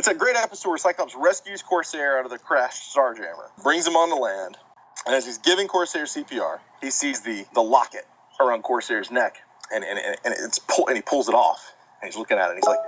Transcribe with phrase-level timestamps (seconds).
[0.00, 3.96] It's a great episode where Cyclops rescues Corsair out of the crashed Starjammer, brings him
[3.96, 4.56] on the land,
[5.04, 8.06] and as he's giving Corsair CPR, he sees the the locket
[8.40, 9.36] around Corsair's neck,
[9.70, 12.52] and and, and, it's pull, and he pulls it off, and he's looking at it,
[12.52, 12.78] and he's like,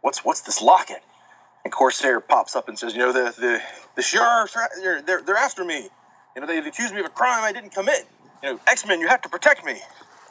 [0.00, 1.04] "What's what's this locket?"
[1.62, 3.62] And Corsair pops up and says, "You know the the
[3.94, 5.90] the sheriffs they're they're, they're after me.
[6.34, 8.08] You know they've accused me of a crime I didn't commit.
[8.42, 9.80] You know X Men, you have to protect me."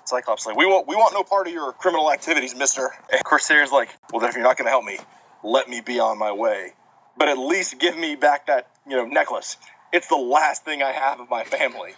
[0.03, 3.71] Cyclops like, "We want we want no part of your criminal activities, Mister." And Corsair's
[3.71, 4.99] like, "Well, then if you're not going to help me,
[5.43, 6.73] let me be on my way.
[7.17, 9.57] But at least give me back that you know necklace.
[9.93, 11.93] It's the last thing I have of my family."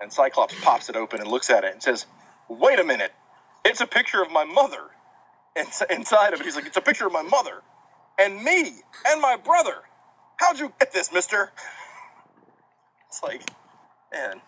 [0.00, 2.06] And Cyclops pops it open and looks at it and says,
[2.48, 3.12] "Wait a minute,
[3.64, 4.90] it's a picture of my mother."
[5.56, 7.62] And inside of it, he's like, "It's a picture of my mother."
[8.20, 8.72] and me
[9.06, 9.82] and my brother.
[10.36, 11.52] How'd you get this, mister?
[13.08, 13.42] It's like,
[14.12, 14.40] man,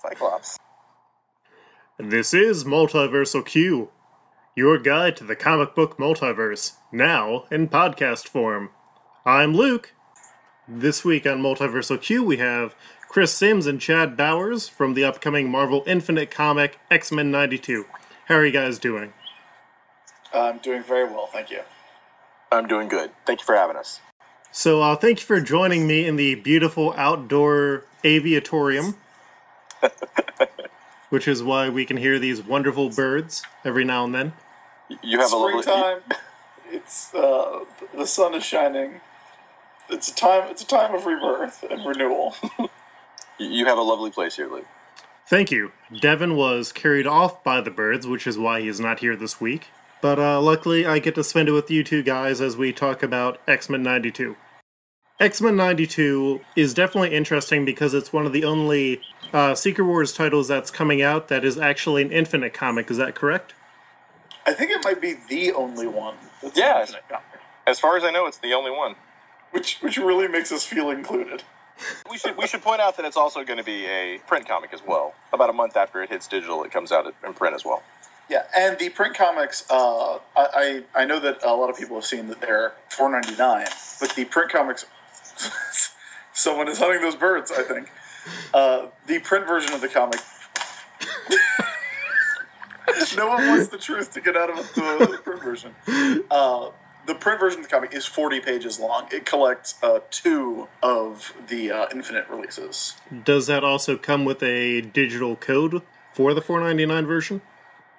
[0.00, 0.56] Cyclops.
[1.98, 3.90] This is Multiversal Q,
[4.54, 8.68] your guide to the comic book multiverse, now in podcast form.
[9.24, 9.94] I'm Luke.
[10.68, 12.74] This week on Multiversal Q, we have
[13.08, 17.86] Chris Sims and Chad Bowers from the upcoming Marvel Infinite comic X Men 92.
[18.26, 19.14] How are you guys doing?
[20.34, 21.60] I'm doing very well, thank you.
[22.50, 23.10] I'm doing good.
[23.26, 24.00] Thank you for having us.
[24.50, 28.96] So, uh, thank you for joining me in the beautiful outdoor aviatorium,
[31.08, 34.34] which is why we can hear these wonderful birds every now and then.
[35.02, 36.00] You have a lovely Springtime.
[36.70, 39.00] It's uh, the sun is shining.
[39.88, 40.50] It's a time.
[40.50, 42.34] It's a time of rebirth and renewal.
[43.38, 44.66] You have a lovely place here, Luke.
[45.26, 45.72] Thank you.
[46.00, 49.40] Devin was carried off by the birds, which is why he is not here this
[49.40, 49.68] week.
[50.00, 53.02] But uh, luckily, I get to spend it with you two guys as we talk
[53.02, 54.36] about X Men 92.
[55.20, 59.00] X Men 92 is definitely interesting because it's one of the only
[59.32, 62.90] uh, Secret Wars titles that's coming out that is actually an infinite comic.
[62.90, 63.54] Is that correct?
[64.46, 66.16] I think it might be the only one.
[66.42, 66.84] That's Yeah.
[67.08, 67.22] comic,
[67.66, 68.96] As far as I know, it's the only one.
[69.52, 71.42] which which really makes us feel included.
[72.10, 74.72] We should we should point out that it's also going to be a print comic
[74.72, 75.14] as well.
[75.32, 77.82] About a month after it hits digital, it comes out in print as well.
[78.30, 79.64] Yeah, and the print comics.
[79.70, 83.10] Uh, I, I I know that a lot of people have seen that they're four
[83.10, 83.66] ninety nine,
[84.00, 84.86] but the print comics.
[86.32, 87.50] someone is hunting those birds.
[87.52, 87.90] I think.
[88.54, 90.20] Uh, the print version of the comic.
[93.16, 95.74] no one wants the truth to get out of the, the print version.
[96.30, 96.70] Uh,
[97.06, 99.08] the print version of the comic is 40 pages long.
[99.10, 102.96] It collects uh, two of the uh, Infinite releases.
[103.24, 105.82] Does that also come with a digital code
[106.12, 107.42] for the 499 version?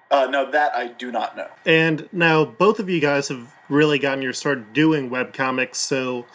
[0.09, 1.48] Uh, no, that I do not know.
[1.66, 6.28] And now both of you guys have really gotten your start doing webcomics, so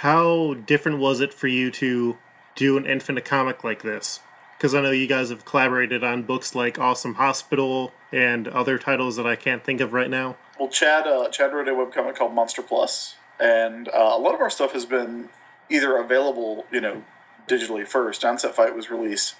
[0.00, 2.16] how different was it for you to
[2.54, 4.20] do an infinite comic like this?
[4.56, 9.16] Because I know you guys have collaborated on books like Awesome Hospital and other titles
[9.16, 10.36] that I can't think of right now.
[10.58, 14.40] Well, Chad, uh, Chad wrote a webcomic called Monster Plus, and uh, a lot of
[14.40, 15.28] our stuff has been
[15.68, 17.04] either available, you know,
[17.48, 18.22] digitally first.
[18.22, 19.34] Down Set Fight was released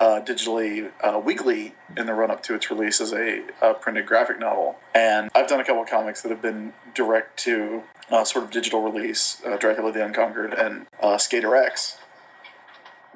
[0.00, 4.06] uh, digitally uh, weekly in the run up to its release as a uh, printed
[4.06, 4.76] graphic novel.
[4.94, 8.50] And I've done a couple of comics that have been direct to uh, sort of
[8.50, 11.98] digital release uh, Dracula the Unconquered and uh, Skater X.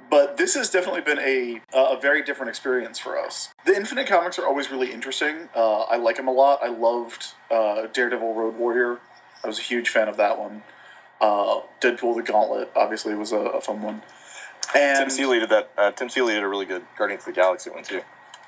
[0.09, 3.53] But this has definitely been a, a very different experience for us.
[3.65, 5.49] The Infinite comics are always really interesting.
[5.55, 6.61] Uh, I like them a lot.
[6.62, 9.00] I loved uh, Daredevil Road Warrior.
[9.43, 10.62] I was a huge fan of that one.
[11.21, 14.03] Uh, Deadpool the Gauntlet obviously was a, a fun one.
[14.75, 15.71] And Tim Seeley did that.
[15.77, 18.03] Uh, Tim Seeley did a really good Guardians of the Galaxy one too.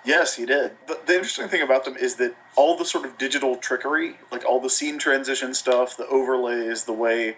[0.05, 0.73] Yes, he did.
[0.87, 4.45] The, the interesting thing about them is that all the sort of digital trickery, like
[4.45, 7.37] all the scene transition stuff, the overlays, the way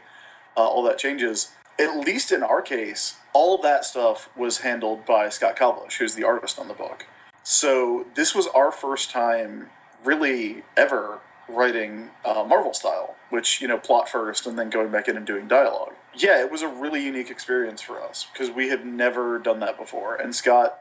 [0.57, 5.29] uh, all that changes, at least in our case, all that stuff was handled by
[5.29, 7.07] Scott Koblish, who's the artist on the book.
[7.43, 9.71] So this was our first time,
[10.05, 15.09] really ever, writing uh, Marvel style, which, you know, plot first and then going back
[15.09, 15.95] in and doing dialogue.
[16.15, 19.79] Yeah, it was a really unique experience for us because we had never done that
[19.79, 20.17] before.
[20.17, 20.81] And Scott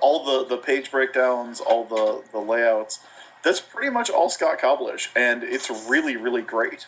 [0.00, 3.00] all the the page breakdowns, all the the layouts.
[3.42, 6.86] That's pretty much all Scott Koblish, and it's really really great.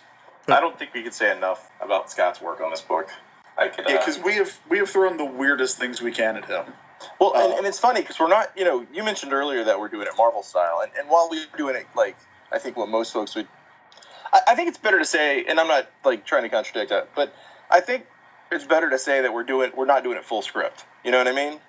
[0.48, 3.08] I don't think we could say enough about Scott's work on this book.
[3.60, 3.84] I could.
[3.88, 6.64] Yeah, uh, because we have we have thrown the weirdest things we can at him.
[7.20, 9.78] Well, and, Uh, and it's funny because we're not, you know, you mentioned earlier that
[9.78, 12.16] we're doing it Marvel style, and, and while we're doing it like
[12.52, 13.48] I think what most folks would,
[14.32, 17.10] I, I think it's better to say, and I'm not like trying to contradict that,
[17.14, 17.34] but
[17.70, 18.06] I think
[18.50, 20.84] it's better to say that we're doing, we're not doing it full script.
[21.04, 21.60] You know what I mean?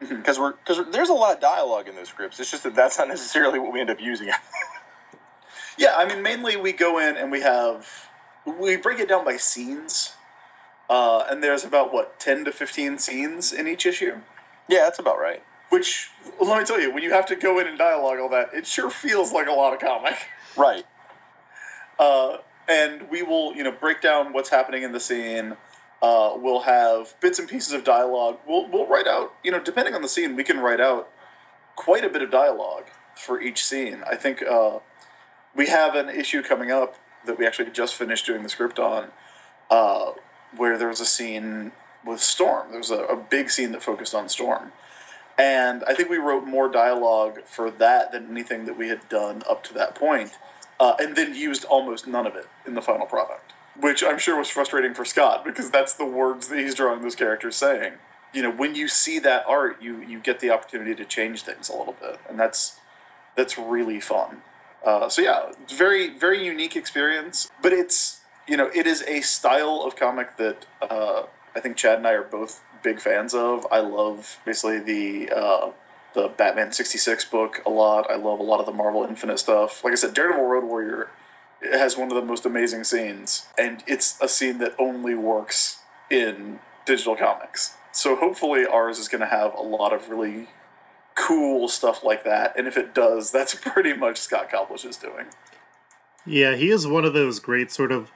[0.00, 2.38] Because we're because there's a lot of dialogue in those scripts.
[2.38, 4.30] It's just that that's not necessarily what we end up using.
[5.78, 8.08] Yeah, I mean, mainly we go in and we have
[8.44, 10.14] we break it down by scenes,
[10.88, 14.20] uh, and there's about what ten to fifteen scenes in each issue.
[14.68, 15.42] yeah, that's about right.
[15.70, 18.50] Which let me tell you, when you have to go in and dialogue all that,
[18.54, 20.16] it sure feels like a lot of comic.
[20.56, 20.84] Right.
[22.00, 22.36] Uh,
[22.68, 25.56] and we will you know break down what's happening in the scene.
[26.00, 28.38] Uh, we'll have bits and pieces of dialogue.
[28.46, 31.08] We'll we'll write out you know depending on the scene, we can write out
[31.74, 32.84] quite a bit of dialogue
[33.16, 34.04] for each scene.
[34.08, 34.78] I think uh,
[35.56, 36.94] we have an issue coming up
[37.24, 39.08] that we actually just finished doing the script on,
[39.70, 40.12] uh,
[40.56, 41.72] where there was a scene
[42.04, 42.70] with Storm.
[42.70, 44.72] There was a, a big scene that focused on Storm.
[45.38, 49.42] And I think we wrote more dialogue for that than anything that we had done
[49.48, 50.32] up to that point,
[50.80, 54.36] uh, and then used almost none of it in the final product, which I'm sure
[54.36, 57.94] was frustrating for Scott because that's the words that he's drawing those characters saying.
[58.32, 61.68] You know, when you see that art, you you get the opportunity to change things
[61.68, 62.80] a little bit, and that's
[63.36, 64.42] that's really fun.
[64.84, 68.17] Uh, so yeah, very very unique experience, but it's
[68.48, 71.24] you know it is a style of comic that uh,
[71.54, 73.66] I think Chad and I are both big fans of.
[73.70, 75.70] I love basically the uh,
[76.14, 78.10] the Batman sixty six book a lot.
[78.10, 79.84] I love a lot of the Marvel Infinite stuff.
[79.84, 81.10] Like I said, Daredevil Road Warrior
[81.62, 85.80] has one of the most amazing scenes, and it's a scene that only works
[86.10, 87.74] in digital comics.
[87.92, 90.48] So hopefully ours is going to have a lot of really
[91.14, 92.56] cool stuff like that.
[92.56, 95.26] And if it does, that's pretty much Scott Koblish's doing.
[96.24, 98.10] Yeah, he is one of those great sort of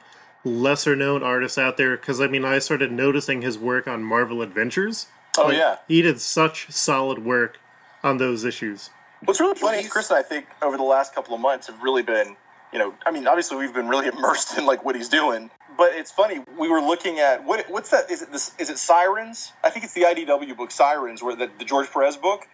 [0.44, 4.43] lesser known artists out there because I mean, I started noticing his work on Marvel
[4.43, 5.06] Adventures.
[5.39, 5.79] Oh Like, yeah.
[5.89, 7.59] He did such solid work
[8.03, 8.91] on those issues.
[9.25, 12.03] What's really funny Chris and I think over the last couple of months have really
[12.03, 12.37] been,
[12.73, 15.50] you know, I mean, obviously we've been really immersed in like what he's doing.
[15.79, 16.41] But it's funny.
[16.59, 18.11] We were looking at what what's that?
[18.11, 18.53] Is it this?
[18.59, 19.53] Is it Sirens?
[19.65, 22.47] I think it's the IDW book Sirens, where the, the George Perez book.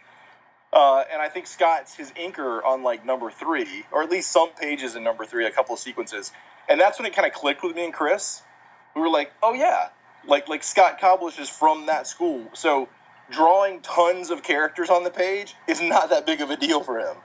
[0.72, 4.50] Uh, and I think Scott's his inker on like number three, or at least some
[4.50, 6.30] pages in number three, a couple of sequences,
[6.68, 8.42] and that's when it kind of clicked with me and Chris.
[8.94, 9.88] We were like, oh yeah,
[10.26, 12.88] like like Scott Koblish is from that school, so
[13.30, 16.98] drawing tons of characters on the page is not that big of a deal for
[16.98, 17.16] him.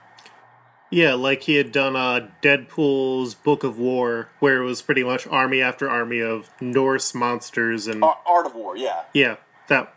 [0.90, 5.26] Yeah, like he had done uh, Deadpool's Book of War, where it was pretty much
[5.26, 9.02] army after army of Norse monsters and Ar- Art of War, yeah.
[9.12, 9.36] yeah,
[9.68, 9.92] that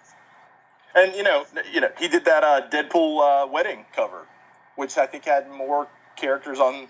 [0.95, 4.25] And you know, you know, he did that uh, Deadpool uh, wedding cover,
[4.75, 6.87] which I think had more characters on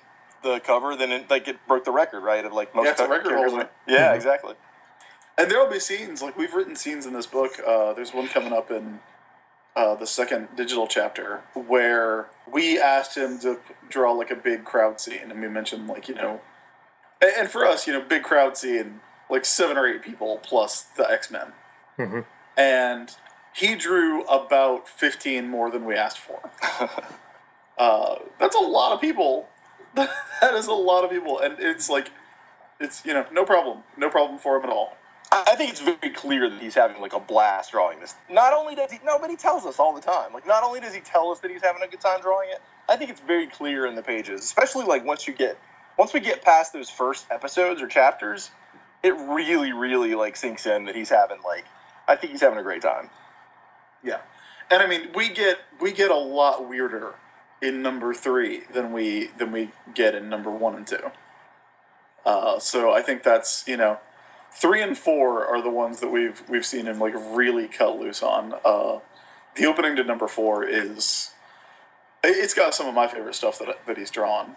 [0.53, 2.43] the cover then it, like it broke the record, right?
[2.45, 3.51] Of like most Yeah, it's a record characters.
[3.51, 3.69] holder.
[3.87, 4.55] Yeah, exactly.
[5.37, 7.59] And there will be scenes like we've written scenes in this book.
[7.65, 8.99] Uh, there's one coming up in
[9.75, 13.59] uh, the second digital chapter where we asked him to
[13.89, 16.41] draw like a big crowd scene, and we mentioned like you know,
[17.21, 20.81] and, and for us, you know, big crowd scene like seven or eight people plus
[20.97, 21.51] the X Men,
[21.99, 22.25] Mhm.
[22.57, 23.15] and
[23.53, 26.49] he drew about fifteen more than we asked for.
[27.77, 29.47] uh, that's a lot of people.
[30.41, 32.11] that is a lot of people, and it's like.
[32.79, 34.95] It's you know no problem, no problem for him at all.
[35.31, 38.15] I think it's very clear that he's having like a blast drawing this.
[38.29, 40.31] Not only does he, no, but he tells us all the time.
[40.33, 42.61] Like, not only does he tell us that he's having a good time drawing it,
[42.87, 45.59] I think it's very clear in the pages, especially like once you get,
[45.97, 48.51] once we get past those first episodes or chapters,
[49.03, 51.65] it really, really like sinks in that he's having like,
[52.07, 53.09] I think he's having a great time.
[54.03, 54.19] Yeah,
[54.69, 57.15] and I mean we get we get a lot weirder
[57.61, 61.11] in number three than we than we get in number one and two.
[62.25, 63.99] Uh, so I think that's you know,
[64.51, 68.21] three and four are the ones that we've we've seen him like really cut loose
[68.21, 68.53] on.
[68.65, 68.99] Uh,
[69.55, 71.31] the opening to number four is
[72.23, 74.55] it- it's got some of my favorite stuff that that he's drawn.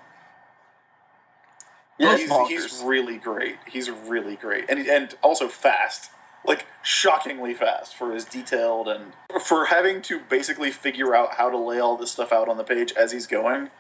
[1.99, 3.57] Yeah, he's, he's really great.
[3.69, 6.11] He's really great, and and also fast,
[6.45, 11.59] like shockingly fast for his detailed and for having to basically figure out how to
[11.59, 13.71] lay all this stuff out on the page as he's going,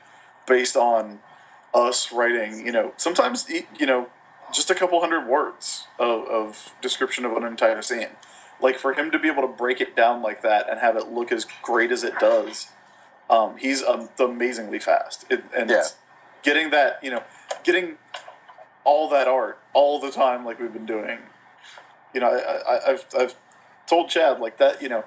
[0.46, 1.20] based on
[1.72, 2.64] us writing.
[2.66, 4.08] You know, sometimes you know
[4.52, 8.08] just a couple hundred words of, of description of an entire scene.
[8.60, 11.08] Like for him to be able to break it down like that and have it
[11.08, 12.68] look as great as it does,
[13.30, 15.24] um, he's um, amazingly fast.
[15.30, 15.84] It, and Yeah.
[16.42, 17.22] getting that, you know,
[17.62, 17.96] getting
[18.84, 21.18] all that art all the time like we've been doing.
[22.14, 23.34] You know, I, I, I've, I've
[23.86, 24.82] told Chad like that.
[24.82, 25.04] You know,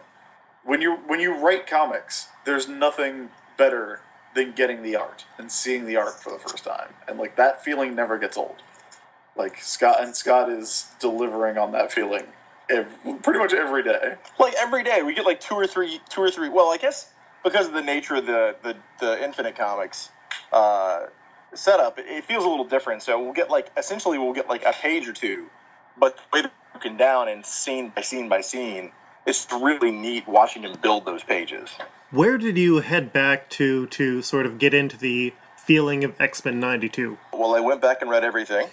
[0.64, 4.02] when you when you write comics, there's nothing better
[4.36, 7.64] than getting the art and seeing the art for the first time, and like that
[7.64, 8.58] feeling never gets old.
[9.36, 12.28] Like Scott and Scott is delivering on that feeling
[12.70, 12.88] ev
[13.22, 14.16] pretty much every day.
[14.40, 17.12] like every day we get like two or three two or three well i guess
[17.44, 20.10] because of the nature of the the, the infinite comics
[20.52, 21.06] uh,
[21.54, 24.74] setup it, feels a little different so we'll get like essentially we'll get like a
[24.74, 25.46] page or two
[26.00, 26.18] but
[26.84, 28.92] broken down and scene by scene by scene
[29.26, 31.70] it's really neat watching him build those pages
[32.12, 36.44] Where did you head back to to sort of get into the feeling of X
[36.44, 37.18] Men '92?
[37.32, 38.68] well i went back and read everything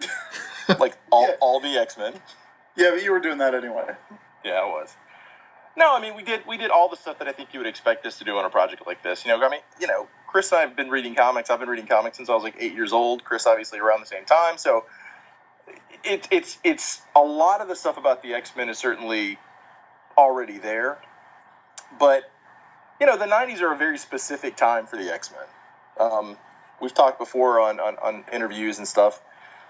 [0.78, 1.34] like all, Yeah.
[1.40, 2.14] all the x-men
[2.76, 3.88] Yeah, but you were doing that anyway.
[4.44, 4.94] Yeah, I was.
[5.76, 7.66] No, I mean we did we did all the stuff that I think you would
[7.66, 9.24] expect us to do on a project like this.
[9.24, 11.50] You know, I mean, you know, Chris and I have been reading comics.
[11.50, 13.24] I've been reading comics since I was like eight years old.
[13.24, 14.56] Chris, obviously, around the same time.
[14.58, 14.84] So
[16.04, 19.38] it, it's it's a lot of the stuff about the X Men is certainly
[20.16, 20.98] already there,
[21.98, 22.30] but
[23.00, 26.08] you know the '90s are a very specific time for the X Men.
[26.10, 26.36] Um,
[26.80, 29.20] we've talked before on, on on interviews and stuff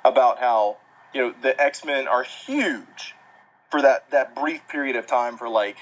[0.04, 0.78] about how
[1.14, 3.14] you know the X Men are huge
[3.70, 5.76] for that that brief period of time for like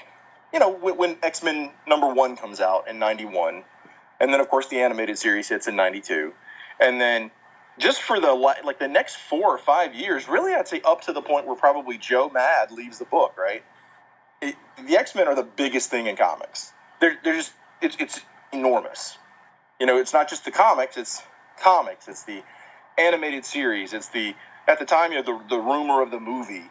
[0.53, 3.63] you know when, when X Men number one comes out in '91,
[4.19, 6.33] and then of course the animated series hits in '92,
[6.79, 7.31] and then
[7.77, 11.13] just for the like the next four or five years, really, I'd say up to
[11.13, 13.35] the point where probably Joe Mad leaves the book.
[13.37, 13.63] Right,
[14.41, 14.55] it,
[14.87, 16.73] the X Men are the biggest thing in comics.
[16.99, 19.17] They're they're just it's it's enormous.
[19.79, 21.21] You know, it's not just the comics; it's
[21.61, 22.07] comics.
[22.07, 22.43] It's the
[22.97, 23.93] animated series.
[23.93, 24.35] It's the
[24.67, 26.65] at the time you know the the rumor of the movie.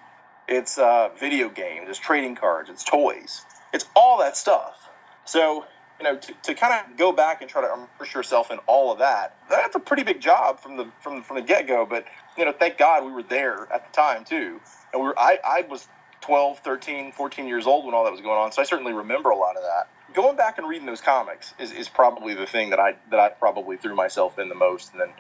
[0.49, 1.87] It's uh, video games.
[1.89, 2.71] It's trading cards.
[2.71, 3.43] It's toys.
[3.73, 4.89] It's all that stuff.
[5.25, 5.67] So
[5.99, 8.93] you know, to, to kind of go back and try to immerse yourself in all
[8.93, 11.87] of that, that's a pretty big job from the from from the get go.
[11.87, 12.05] But
[12.37, 14.61] you know, thank God we were there at the time too,
[14.93, 15.19] and we were.
[15.19, 15.89] I I was
[16.21, 19.31] 12, 13, 14 years old when all that was going on, so I certainly remember
[19.31, 19.89] a lot of that.
[20.15, 23.31] Going back and reading those comics is, is probably the thing that I that I
[23.31, 25.11] probably threw myself in the most, and then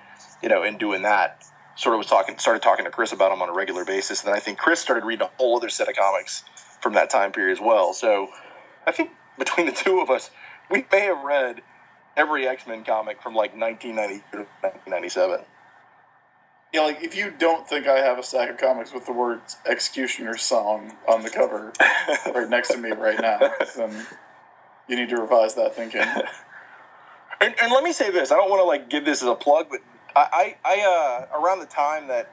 [0.42, 1.44] you know, in doing that,
[1.76, 4.28] sort of was talking started talking to Chris about them on a regular basis, and
[4.28, 6.44] then I think Chris started reading a whole other set of comics
[6.82, 7.92] from that time period as well.
[7.92, 8.28] So
[8.86, 10.30] I think between the two of us
[10.70, 11.62] we may have read
[12.16, 15.40] every X Men comic from like 1990 to 1997.
[16.72, 19.56] Yeah, like if you don't think I have a stack of comics with the words
[19.66, 21.72] "Executioner Song" on the cover
[22.34, 23.38] right next to me right now,
[23.76, 24.06] then
[24.88, 26.02] you need to revise that thinking.
[27.40, 29.34] And, and let me say this: I don't want to like give this as a
[29.34, 29.80] plug, but
[30.14, 32.32] I, I, I uh, around the time that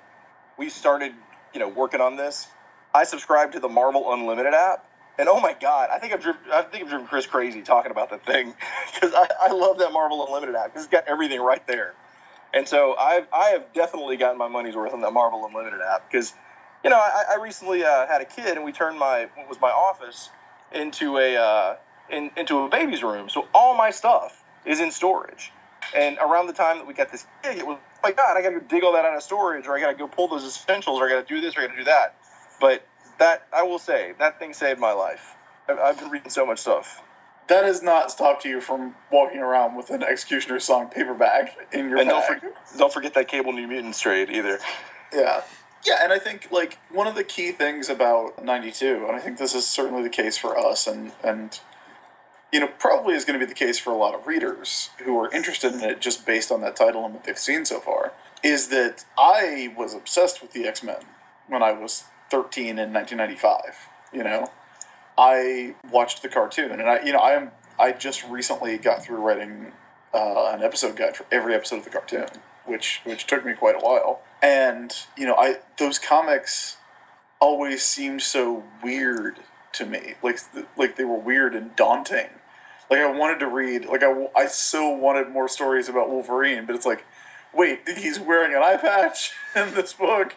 [0.58, 1.13] we started,
[1.54, 2.48] you know, working on this,
[2.94, 4.86] I subscribed to the Marvel Unlimited app,
[5.20, 7.91] and oh my god, I think I've driven, I think I've driven Chris crazy talking
[7.91, 8.53] about the thing
[8.93, 11.93] because I, I love that Marvel Unlimited app because it's got everything right there.
[12.53, 16.10] And so I've I have definitely gotten my money's worth on that Marvel Unlimited app
[16.10, 16.34] because
[16.84, 19.60] you know I, I recently uh, had a kid and we turned my what was
[19.62, 20.29] my office
[20.74, 21.75] into a uh,
[22.10, 23.29] in, into a baby's room.
[23.29, 25.51] So all my stuff is in storage.
[25.96, 28.41] And around the time that we got this gig, it was oh my God, I
[28.41, 30.27] got to go dig all that out of storage, or I got to go pull
[30.27, 32.15] those essentials, or I got to do this, or I got to do that.
[32.60, 32.88] But
[33.20, 35.36] that I will say that thing saved my life.
[35.67, 37.01] I've, I've been reading so much stuff.
[37.48, 42.00] That has not stopped you from walking around with an Executioner song paperback in your
[42.00, 42.41] and bag.
[42.41, 44.60] don't, for, don't forget that Cable New Mutants trade either.
[45.13, 45.41] Yeah.
[45.86, 49.38] Yeah, and I think like one of the key things about 92, and I think
[49.38, 51.60] this is certainly the case for us and and
[52.53, 55.20] you know, probably is going to be the case for a lot of readers who
[55.20, 58.13] are interested in it just based on that title and what they've seen so far,
[58.43, 61.01] is that I was obsessed with the X Men
[61.48, 63.89] when I was 13 in 1995.
[64.13, 64.51] You know,
[65.18, 69.18] I watched the cartoon, and I, you know, I am I just recently got through
[69.18, 69.72] writing
[70.13, 72.27] uh, an episode guide for every episode of the cartoon,
[72.65, 74.22] which which took me quite a while.
[74.42, 76.77] And you know, I those comics
[77.39, 79.39] always seemed so weird
[79.74, 80.39] to me, like
[80.77, 82.30] like they were weird and daunting.
[82.89, 86.75] Like I wanted to read, like I, I so wanted more stories about Wolverine, but
[86.75, 87.06] it's like,
[87.53, 90.36] wait, he's wearing an eye patch in this book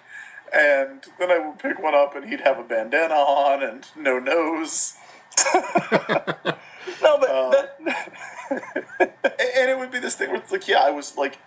[0.53, 4.19] and then I would pick one up, and he'd have a bandana on and no
[4.19, 4.97] nose.
[5.55, 8.13] no, but uh, that...
[8.51, 11.39] and it would be this thing where it's like, yeah, I was like,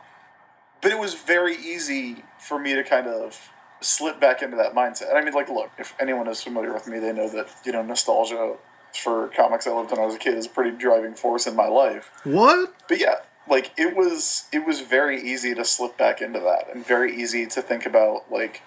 [0.81, 3.49] but it was very easy for me to kind of
[3.81, 5.09] slip back into that mindset.
[5.09, 7.71] And I mean, like, look, if anyone is familiar with me, they know that you
[7.71, 8.55] know nostalgia
[8.93, 11.55] for comics I loved when I was a kid is a pretty driving force in
[11.55, 12.11] my life.
[12.23, 12.73] What?
[12.87, 13.15] But yeah,
[13.47, 17.45] like it was it was very easy to slip back into that and very easy
[17.47, 18.61] to think about like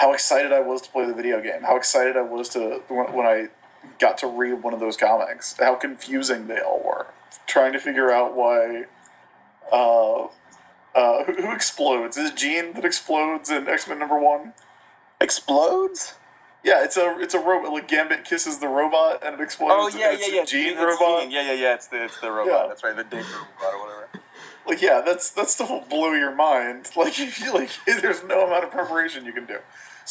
[0.00, 3.12] how excited I was to play the video game, how excited I was to when,
[3.12, 3.48] when I
[3.98, 7.08] got to read one of those comics, how confusing they all were,
[7.46, 8.86] trying to figure out why.
[9.70, 10.28] Uh,
[10.92, 12.16] uh, who, who explodes?
[12.16, 14.54] Is it Jean that explodes in X Men number one?
[15.20, 16.14] Explodes?
[16.64, 17.70] Yeah, it's a it's a robot.
[17.70, 19.94] Like Gambit kisses the robot and it explodes.
[19.94, 20.44] Oh yeah, yeah, yeah.
[20.46, 21.22] Jean it's robot.
[21.22, 21.30] Jean.
[21.30, 21.74] Yeah, yeah, yeah.
[21.74, 22.62] It's the it's the robot.
[22.62, 22.66] Yeah.
[22.68, 22.96] That's right.
[22.96, 24.08] The dick robot or whatever.
[24.66, 26.90] Like yeah, that's that stuff will blow your mind.
[26.96, 29.58] Like if you like, there's no amount of preparation you can do.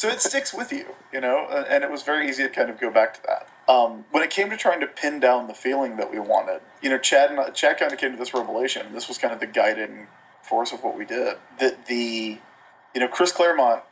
[0.00, 2.80] So it sticks with you, you know, and it was very easy to kind of
[2.80, 3.50] go back to that.
[3.70, 6.88] Um, when it came to trying to pin down the feeling that we wanted, you
[6.88, 8.94] know, Chad and Chad kind of came to this revelation.
[8.94, 10.06] This was kind of the guiding
[10.42, 11.36] force of what we did.
[11.58, 12.38] That the,
[12.94, 13.82] you know, Chris Claremont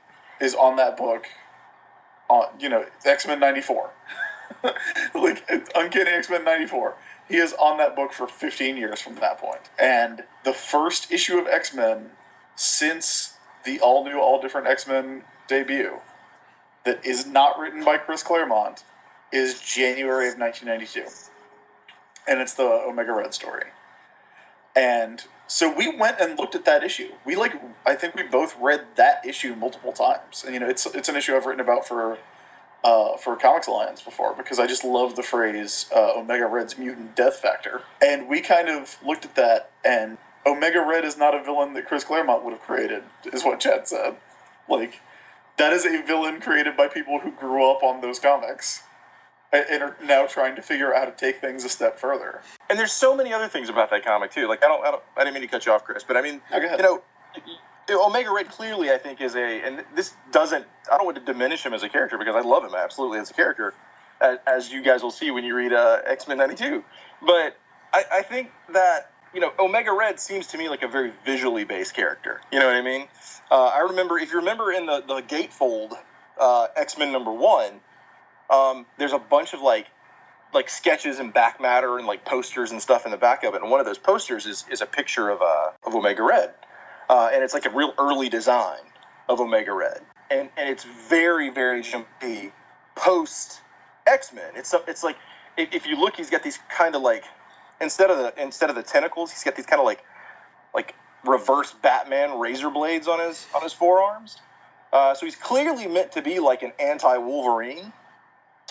[0.40, 1.26] is on that book,
[2.30, 3.90] on you know X Men '94,
[5.14, 6.94] like Uncanny X Men '94.
[7.28, 11.36] He is on that book for 15 years from that point, and the first issue
[11.36, 12.12] of X Men
[12.56, 13.34] since
[13.66, 16.00] the all new, all different X Men debut
[16.84, 18.84] that is not written by Chris Claremont
[19.32, 21.10] is January of 1992.
[22.26, 23.66] And it's the Omega Red story.
[24.76, 27.12] And So we went and looked at that issue.
[27.24, 30.44] We like I think we both read that issue multiple times.
[30.44, 32.18] And you know, it's it's an issue I've written about for
[32.84, 37.16] uh, for Comics Alliance before because I just love the phrase uh, Omega Red's mutant
[37.16, 37.82] death factor.
[38.00, 41.86] And we kind of looked at that and Omega Red is not a villain that
[41.86, 44.16] Chris Claremont would have created, is what Chad said.
[44.68, 45.00] Like
[45.58, 48.82] that is a villain created by people who grew up on those comics
[49.52, 52.42] and are now trying to figure out how to take things a step further.
[52.68, 54.46] And there's so many other things about that comic too.
[54.46, 56.22] Like I don't, I don't, I didn't mean to cut you off, Chris, but I
[56.22, 56.40] mean,
[56.76, 57.02] you know,
[57.90, 61.64] Omega Red clearly, I think, is a, and this doesn't, I don't want to diminish
[61.64, 63.72] him as a character because I love him absolutely as a character,
[64.20, 66.84] as, as you guys will see when you read uh, X Men '92.
[67.24, 67.56] But
[67.94, 71.64] I, I think that you know, Omega Red seems to me like a very visually
[71.64, 72.40] based character.
[72.52, 73.08] You know what I mean?
[73.50, 75.94] Uh, I remember, if you remember in the the Gatefold
[76.38, 77.80] uh, X Men number one,
[78.50, 79.86] um, there's a bunch of like
[80.54, 83.62] like sketches and back matter and like posters and stuff in the back of it.
[83.62, 86.54] And one of those posters is, is a picture of uh, of Omega Red,
[87.08, 88.80] uh, and it's like a real early design
[89.28, 92.52] of Omega Red, and and it's very very jumpy
[92.94, 93.60] post
[94.06, 94.52] X Men.
[94.56, 95.16] It's it's like
[95.56, 97.24] if, if you look, he's got these kind of like
[97.80, 100.04] instead of the instead of the tentacles, he's got these kind of like
[100.74, 100.94] like
[101.24, 104.38] reverse Batman razor blades on his on his forearms.
[104.92, 107.92] Uh, so he's clearly meant to be like an anti Wolverine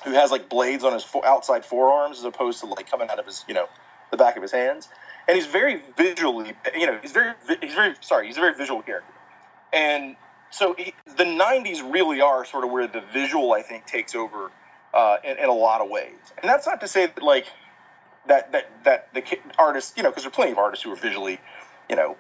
[0.03, 3.19] who has like blades on his fo- outside forearms as opposed to like coming out
[3.19, 3.67] of his you know
[4.11, 4.89] the back of his hands.
[5.27, 8.81] And he's very visually you know he's very he's very sorry he's a very visual
[8.81, 9.13] character.
[9.73, 10.15] And
[10.49, 14.49] so he, the 90s really are sort of where the visual i think takes over
[14.93, 16.15] uh, in, in a lot of ways.
[16.41, 17.47] And that's not to say that like
[18.27, 19.23] that that that the
[19.57, 21.39] artists you know because there are plenty of artists who are visually
[21.89, 22.15] you know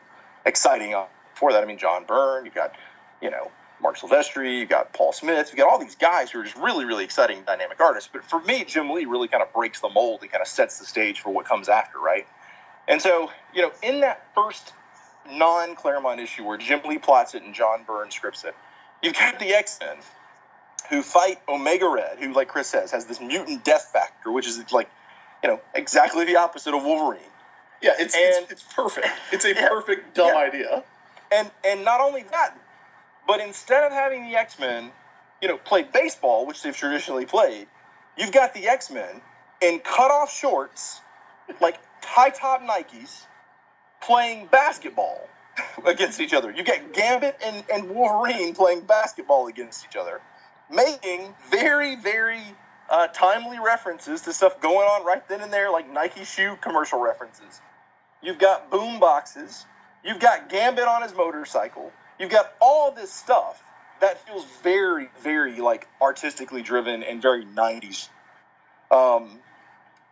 [0.45, 0.95] exciting
[1.33, 2.73] for that i mean john byrne you've got
[3.21, 6.43] you know Marc Silvestri, you've got Paul Smith, you've got all these guys who are
[6.43, 8.09] just really, really exciting, dynamic artists.
[8.11, 10.79] But for me, Jim Lee really kind of breaks the mold and kind of sets
[10.79, 12.25] the stage for what comes after, right?
[12.87, 14.73] And so, you know, in that first
[15.29, 18.55] non Claremont issue where Jim Lee plots it and John Byrne scripts it,
[19.03, 19.97] you've got the X Men
[20.89, 24.59] who fight Omega Red, who, like Chris says, has this mutant death factor, which is
[24.71, 24.89] like,
[25.43, 27.21] you know, exactly the opposite of Wolverine.
[27.81, 29.07] Yeah, it's And- it's, it's perfect.
[29.31, 29.67] It's a Yeah.
[29.69, 30.35] perfect dumb Yeah.
[30.37, 30.83] idea.
[31.31, 32.55] And and not only that,
[33.27, 34.91] but instead of having the X Men,
[35.41, 37.67] you know, play baseball, which they've traditionally played,
[38.17, 39.21] you've got the X Men
[39.61, 41.01] in cut off shorts,
[41.61, 43.25] like high top Nikes,
[44.01, 45.27] playing basketball
[45.85, 46.49] against each other.
[46.51, 50.21] You get Gambit and, and Wolverine playing basketball against each other,
[50.71, 52.41] making very, very
[52.89, 56.99] uh, timely references to stuff going on right then and there, like Nike shoe commercial
[56.99, 57.61] references.
[58.21, 59.65] You've got boom boxes.
[60.03, 61.91] You've got Gambit on his motorcycle.
[62.19, 63.63] You've got all this stuff
[63.99, 68.09] that feels very, very like artistically driven and very 90s.
[68.89, 69.39] Um,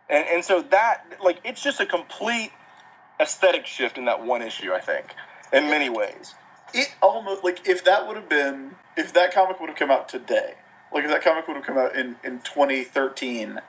[0.08, 2.52] and, and so that, like, it's just a complete
[3.20, 5.06] aesthetic shift in that one issue, I think,
[5.52, 6.34] in many ways.
[6.74, 10.08] It almost like if that would have been if that comic would have come out
[10.08, 10.54] today,
[10.92, 13.60] like if that comic would have come out in in 2013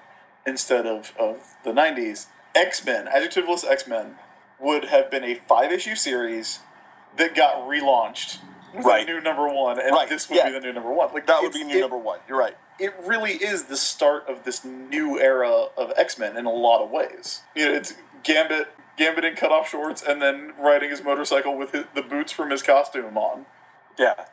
[0.45, 4.15] instead of of the 90s, X Men, adjectiveless X Men,
[4.59, 6.59] would have been a five issue series
[7.17, 8.39] that got relaunched
[8.73, 9.07] with Right.
[9.07, 10.45] a new number one, and Right, this would yeah.
[10.47, 11.11] be the new number one.
[11.13, 12.19] Like That would be new it- number one.
[12.27, 12.55] You're right.
[12.79, 16.81] it really is the start of this new era of X Men in a lot
[16.83, 17.41] of ways.
[17.55, 21.85] You know, it's Gambit, Gambit in cutoff shorts, and then riding his motorcycle with his,
[21.95, 23.45] the boots from his costume on.
[23.97, 24.25] Yeah.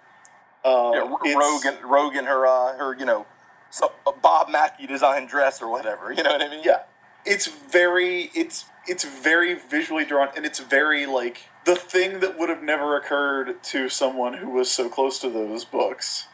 [0.64, 3.26] Uh, yeah R- it's- Rogue, and, Rogue and her, uh, her, you know,
[3.70, 6.12] so, a Bob Mackie designed dress or whatever.
[6.12, 6.62] You know what I mean?
[6.64, 6.82] yeah,
[7.24, 12.48] it's very, it's it's very visually drawn, and it's very like the thing that would
[12.48, 16.28] have never occurred to someone who was so close to those books.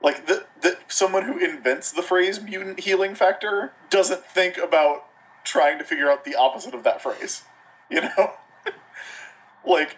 [0.00, 5.04] Like the, the someone who invents the phrase mutant healing factor doesn't think about
[5.44, 7.42] trying to figure out the opposite of that phrase.
[7.90, 8.32] You know?
[9.66, 9.96] like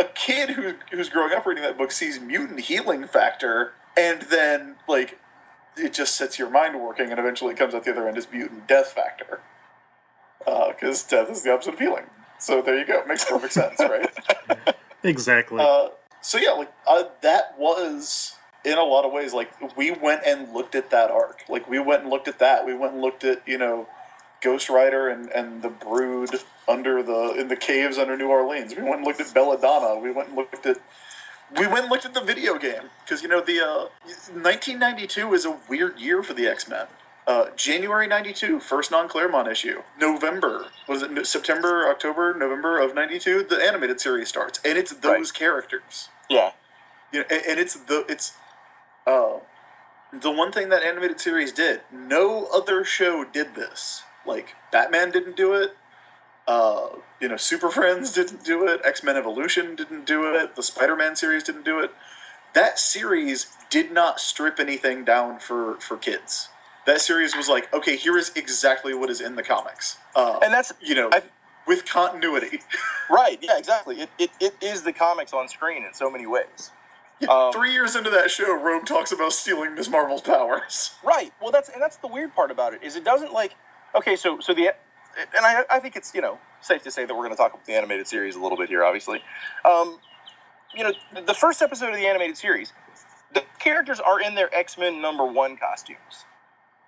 [0.00, 4.76] a kid who who's growing up reading that book sees mutant healing factor and then
[4.88, 5.18] like
[5.76, 8.30] it just sets your mind working and eventually it comes out the other end as
[8.32, 9.40] mutant death factor.
[10.44, 12.06] Because death is the opposite of healing.
[12.38, 13.04] So there you go.
[13.06, 14.10] Makes perfect sense, right?
[15.02, 15.62] Exactly.
[15.62, 15.88] Uh,
[16.20, 20.52] so yeah, like uh, that was in a lot of ways like we went and
[20.52, 21.42] looked at that arc.
[21.48, 22.66] Like we went and looked at that.
[22.66, 23.88] We went and looked at you know
[24.42, 26.30] Ghost Rider and, and the Brood
[26.70, 28.74] under the in the caves under New Orleans.
[28.74, 30.00] We went and looked at Belladonna.
[30.00, 30.78] We went and looked at
[31.56, 33.88] we went and looked at the video game because you know the uh,
[34.32, 36.86] 1992 is a weird year for the X Men.
[37.26, 39.82] Uh, January 92, first non Claremont issue.
[39.98, 43.44] November, was it September, October, November of 92?
[43.44, 44.58] The animated series starts.
[44.64, 46.08] And it's those characters.
[46.28, 46.52] Yeah.
[47.12, 48.32] You know, and, and it's the, it's,
[49.06, 49.38] uh,
[50.12, 51.82] the one thing that animated series did.
[51.92, 54.02] No other show did this.
[54.26, 55.76] Like, Batman didn't do it.
[56.50, 56.88] Uh,
[57.20, 58.80] you know, Super Friends didn't do it.
[58.84, 60.56] X Men Evolution didn't do it.
[60.56, 61.92] The Spider Man series didn't do it.
[62.54, 66.48] That series did not strip anything down for for kids.
[66.86, 69.98] That series was like, okay, here is exactly what is in the comics.
[70.16, 71.22] Uh, And that's you know, I-
[71.68, 72.62] with continuity.
[73.10, 73.38] right.
[73.40, 74.00] Yeah, exactly.
[74.00, 76.72] It, it, it is the comics on screen in so many ways.
[77.28, 80.94] Um, Three years into that show, Rogue talks about stealing Miss Marvel's powers.
[81.04, 81.32] Right.
[81.40, 83.54] Well, that's and that's the weird part about it is it doesn't like
[83.94, 84.16] okay.
[84.16, 84.74] So so the
[85.36, 87.52] and I I think it's you know safe to say that we're going to talk
[87.54, 89.22] about the animated series a little bit here, obviously.
[89.64, 89.98] Um,
[90.74, 92.72] you know, the- first episode of the animated series,
[93.34, 96.24] the characters are in their X Men number one costumes.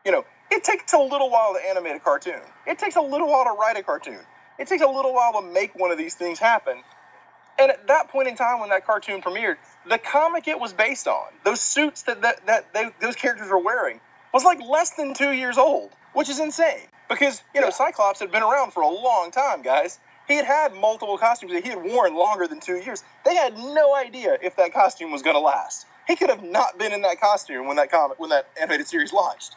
[0.04, 2.40] You know, it takes a little while to animate a cartoon.
[2.66, 4.20] It takes a little while to write a cartoon.
[4.58, 6.82] It takes a little while to make one of these things happen.
[7.58, 9.56] And at that point in time, when that cartoon premiered,
[9.88, 13.58] the comic it was based on, those suits that that, that they, those characters were
[13.58, 14.00] wearing,
[14.34, 16.88] was like less than two years old, which is insane.
[17.12, 19.98] Because you know, Cyclops had been around for a long time, guys.
[20.28, 23.02] He had had multiple costumes that he had worn longer than two years.
[23.24, 25.86] They had no idea if that costume was going to last.
[26.06, 29.12] He could have not been in that costume when that comic, when that animated series
[29.12, 29.56] launched.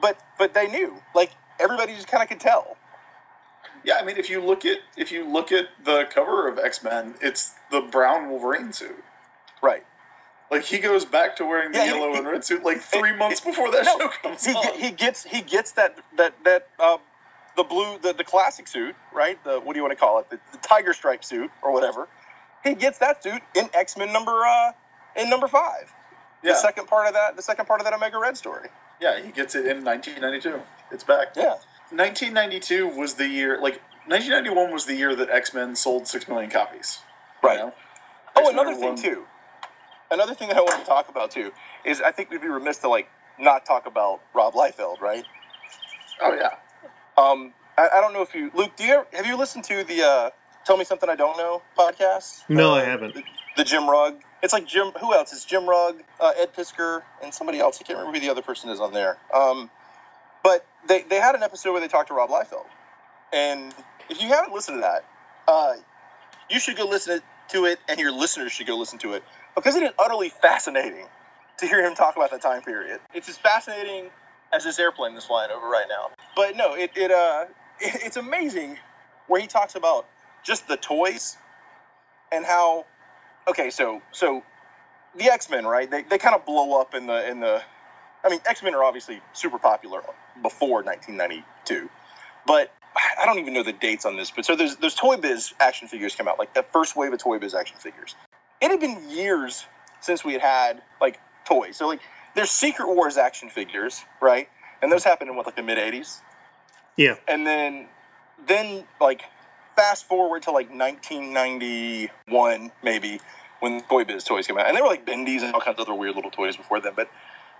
[0.00, 2.76] But but they knew, like everybody just kind of could tell.
[3.84, 6.82] Yeah, I mean, if you look at if you look at the cover of X
[6.82, 9.04] Men, it's the brown Wolverine suit.
[9.62, 9.84] Right.
[10.50, 13.10] Like he goes back to wearing the Yeah, yellow he- and red suit like three
[13.10, 14.74] it- months it- before that No, show comes he, on.
[14.74, 16.98] he gets he gets that that that uh,
[17.56, 20.30] the blue the, the classic suit right the what do you want to call it
[20.30, 22.06] the, the tiger stripe suit or whatever
[22.62, 24.72] he gets that suit in X Men number uh
[25.16, 25.92] in number five
[26.42, 28.68] yeah, the second part of that the second part of that Omega Red story
[29.00, 30.62] yeah, he gets it in 1992.
[30.90, 31.28] It's back.
[31.36, 31.56] yeah
[31.90, 33.54] 1992 was the year.
[33.60, 37.00] Like 1991 was the year that X Men sold six million copies.
[37.42, 37.58] you Right.
[37.58, 37.74] know?
[38.36, 39.24] oh another thing too
[40.10, 41.52] another thing that I want to talk about too
[41.84, 45.24] is I think we'd be remiss to like not talk about Rob Liefeld right
[46.20, 46.54] Oh yeah.
[47.18, 49.84] um I, I don't know if you Luke do you ever, have you listened to
[49.84, 50.30] the uh
[50.64, 53.14] Tell Me Something I Don't Know podcast No, Uh, I haven't.
[53.14, 53.22] the,
[53.56, 54.16] the Jim Rugg.
[54.42, 54.92] It's like Jim.
[55.00, 55.32] Who else?
[55.32, 57.78] It's Jim Rugg, uh, Ed Piskor, and somebody else.
[57.80, 59.16] I can't remember who the other person is on there.
[59.34, 59.70] Um,
[60.44, 62.66] but they, they had an episode where they talked to Rob Liefeld,
[63.32, 63.74] and
[64.10, 65.04] if you haven't listened to that,
[65.48, 65.74] uh,
[66.50, 69.24] you should go listen to it, and your listeners should go listen to it
[69.56, 71.06] because it is utterly fascinating
[71.58, 73.00] to hear him talk about that time period.
[73.14, 74.10] It's as fascinating
[74.52, 76.10] as this airplane that's flying over right now.
[76.36, 77.46] But no, it, it uh,
[77.80, 78.78] it, it's amazing
[79.26, 80.06] where he talks about
[80.44, 81.36] just the toys
[82.32, 82.86] and how
[83.48, 84.42] okay so so
[85.16, 87.62] the x-men right they, they kind of blow up in the in the
[88.24, 90.02] i mean x-men are obviously super popular
[90.42, 91.88] before 1992
[92.46, 92.72] but
[93.20, 95.88] i don't even know the dates on this but so there's those toy biz action
[95.88, 98.14] figures come out like the first wave of toy biz action figures
[98.60, 99.64] it had been years
[100.00, 102.00] since we had had like toys so like
[102.34, 104.48] there's secret wars action figures right
[104.82, 106.20] and those happened in what like the mid 80s
[106.96, 107.14] Yeah.
[107.28, 107.86] and then
[108.46, 109.22] then like
[109.76, 113.20] fast forward to like 1991 maybe
[113.60, 115.88] when Toy Biz toys came out, and they were like bendies and all kinds of
[115.88, 116.92] other weird little toys before then.
[116.94, 117.10] But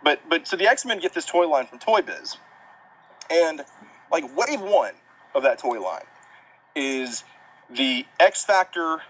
[0.04, 2.36] but but so the X Men get this toy line from Toy Biz,
[3.30, 3.62] and
[4.12, 4.94] like wave one
[5.34, 6.04] of that toy line
[6.74, 7.24] is
[7.70, 9.00] the X Factor,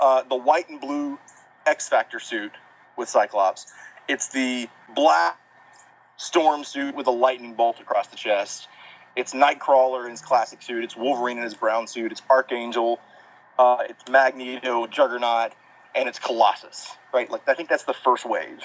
[0.00, 1.18] uh, the white and blue
[1.66, 2.52] X Factor suit
[2.96, 3.72] with Cyclops.
[4.08, 5.38] It's the black
[6.16, 8.68] Storm suit with a lightning bolt across the chest.
[9.16, 10.84] It's Nightcrawler in his classic suit.
[10.84, 12.12] It's Wolverine in his brown suit.
[12.12, 13.00] It's Archangel.
[13.58, 15.52] Uh, it's Magneto, Juggernaut,
[15.94, 16.96] and it's Colossus.
[17.12, 17.30] Right?
[17.30, 18.60] Like I think that's the first wave.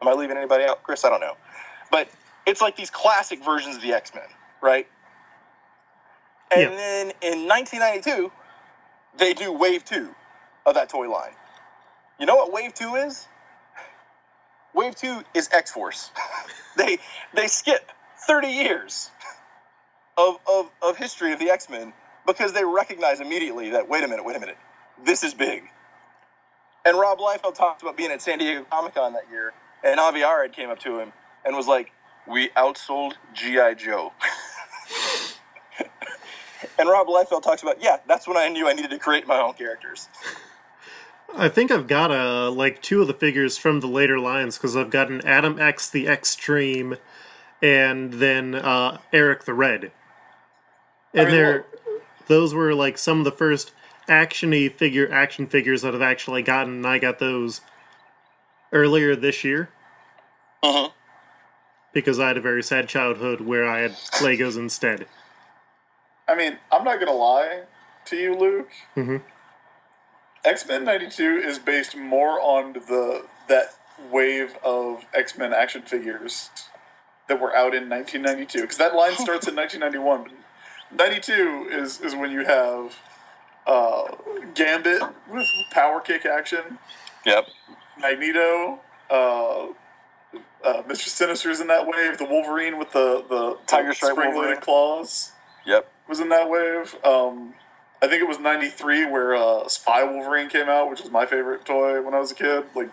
[0.00, 1.04] Am I leaving anybody out, Chris?
[1.04, 1.36] I don't know,
[1.90, 2.08] but
[2.46, 4.24] it's like these classic versions of the X Men,
[4.62, 4.86] right?
[6.50, 6.76] And Yeah.
[6.76, 8.30] then in 1992,
[9.16, 10.14] they do Wave Two
[10.66, 11.32] of that toy line.
[12.18, 13.26] You know what Wave Two is?
[14.74, 16.10] Wave Two is X Force.
[16.76, 16.98] they
[17.34, 17.90] they skip
[18.26, 19.10] 30 years
[20.16, 21.92] of, of, of history of the X Men
[22.26, 24.58] because they recognize immediately that wait a minute, wait a minute,
[25.04, 25.64] this is big.
[26.84, 30.22] And Rob Liefeld talked about being at San Diego Comic Con that year, and Avi
[30.22, 31.12] Arad came up to him
[31.44, 31.92] and was like,
[32.26, 34.12] "We outsold GI Joe."
[36.78, 39.40] and Rob Liefeld talks about, "Yeah, that's when I knew I needed to create my
[39.40, 40.08] own characters."
[41.36, 44.76] I think I've got uh like two of the figures from the later lines because
[44.76, 46.96] I've got an Adam X the Extreme,
[47.62, 49.90] and then uh, Eric the Red.
[51.12, 51.66] And they're
[52.26, 53.72] those were like some of the first
[54.08, 56.74] actiony figure action figures that I've actually gotten.
[56.74, 57.60] And I got those
[58.72, 59.70] earlier this year
[60.62, 60.90] Uh-huh.
[61.92, 65.06] because I had a very sad childhood where I had Legos instead.
[66.26, 67.62] I mean, I'm not gonna lie
[68.06, 68.70] to you, Luke.
[68.96, 69.22] Mhm.
[70.44, 73.74] X Men '92 is based more on the that
[74.10, 76.50] wave of X Men action figures
[77.28, 80.24] that were out in 1992 because that line starts in 1991.
[80.92, 82.96] But 92 is is when you have
[83.66, 84.14] uh,
[84.54, 86.78] Gambit with power kick action,
[87.24, 87.46] Yep.
[87.98, 88.80] Magneto,
[89.10, 89.66] uh,
[90.62, 91.08] uh, Mr.
[91.08, 94.60] Sinister's in that wave, the Wolverine with the the Tiger Stripe spring-loaded Wolverine.
[94.60, 95.32] claws
[95.66, 95.90] Yep.
[96.08, 96.94] was in that wave.
[97.04, 97.54] Um,
[98.04, 101.64] I think it was '93 where uh, Spy Wolverine came out, which was my favorite
[101.64, 102.64] toy when I was a kid.
[102.74, 102.90] Like,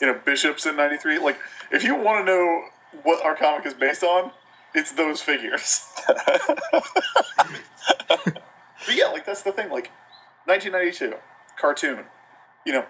[0.00, 1.18] you know, Bishop's in '93.
[1.18, 1.40] Like,
[1.72, 2.66] if you want to know
[3.02, 4.30] what our comic is based on,
[4.72, 5.90] it's those figures.
[6.06, 6.84] but
[8.92, 9.68] yeah, like that's the thing.
[9.68, 9.90] Like,
[10.44, 11.16] 1992
[11.58, 12.04] cartoon.
[12.64, 12.86] You know,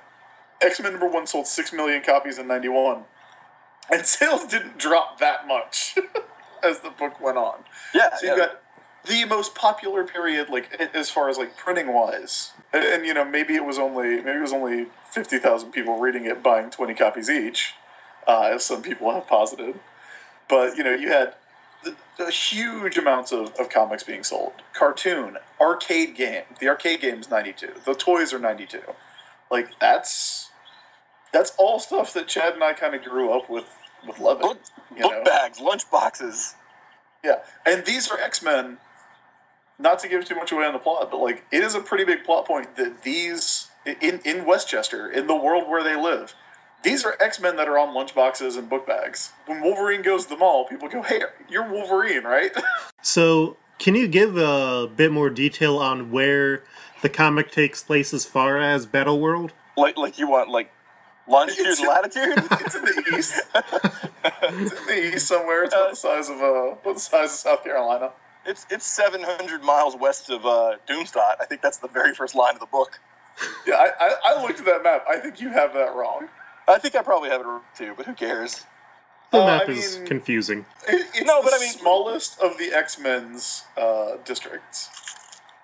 [0.60, 3.04] X Men number one sold six million copies in '91,
[3.90, 5.96] and sales didn't drop that much
[6.62, 7.60] as the book went on.
[7.94, 8.10] Yeah.
[8.16, 8.44] So you've yeah.
[8.44, 8.62] got
[9.06, 13.24] the most popular period, like as far as like printing wise, and, and you know
[13.24, 16.94] maybe it was only maybe it was only fifty thousand people reading it, buying twenty
[16.94, 17.74] copies each,
[18.26, 19.78] uh, as some people have posited.
[20.48, 21.34] But you know you had
[21.84, 24.52] the, the huge amounts of, of comics being sold.
[24.72, 26.44] Cartoon, arcade game.
[26.60, 27.72] The arcade game's ninety two.
[27.84, 28.82] The toys are ninety two.
[29.50, 30.50] Like that's
[31.32, 33.66] that's all stuff that Chad and I kind of grew up with
[34.06, 34.48] with loving.
[34.48, 34.58] book,
[34.96, 36.54] you book bags, lunch boxes.
[37.24, 38.78] Yeah, and these are X Men.
[39.78, 42.04] Not to give too much away on the plot, but like it is a pretty
[42.04, 46.34] big plot point that these in in Westchester, in the world where they live,
[46.82, 49.32] these are X Men that are on lunchboxes and book bags.
[49.46, 52.52] When Wolverine goes to the mall, people go, "Hey, you're Wolverine, right?"
[53.02, 56.64] So, can you give a bit more detail on where
[57.02, 59.52] the comic takes place as far as Battle World?
[59.76, 60.72] Like, like you want like
[61.28, 62.38] longitude It's- and latitude.
[62.64, 63.42] it's in the east.
[64.24, 65.64] it's in the east somewhere.
[65.64, 68.10] It's about the size of uh, about the size of South Carolina.
[68.46, 71.36] It's it's 700 miles west of uh, Doomstadt.
[71.40, 72.98] I think that's the very first line of the book.
[73.66, 75.04] Yeah, I, I, I looked at that map.
[75.06, 76.28] I think you have that wrong.
[76.66, 78.64] I think I probably have it wrong too, but who cares?
[79.30, 80.64] The Uh, map I is mean- confusing.
[80.88, 84.88] It, it's No, the but I mean- smallest of the X Men's uh, districts.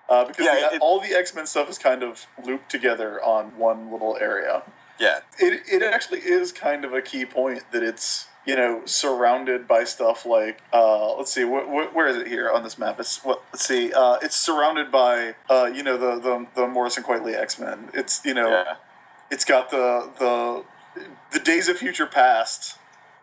[0.07, 3.19] Uh, because Yeah, the- it- all the X Men stuff is kind of looped together
[3.23, 4.61] on one little area.
[4.99, 9.67] Yeah, It, it actually is kind of a key point that it's you know surrounded
[9.67, 12.99] by stuff like uh, let's see wh- wh- where is it here on this map?
[12.99, 17.03] It's what let's see uh, it's surrounded by uh, you know the the, the Morrison
[17.03, 17.89] Quitely X Men.
[17.93, 18.75] It's you know yeah.
[19.31, 20.63] it's got the the
[21.31, 22.77] the Days of Future Past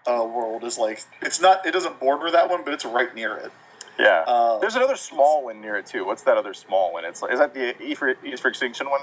[0.07, 3.37] uh, world is like it's not it doesn't border that one, but it's right near
[3.37, 3.53] it.
[3.99, 4.25] Yeah.
[4.27, 6.07] Uh, There's another small one near it too.
[6.07, 7.05] What's that other small one?
[7.05, 9.03] It's like, is that the E for, e for Extinction one?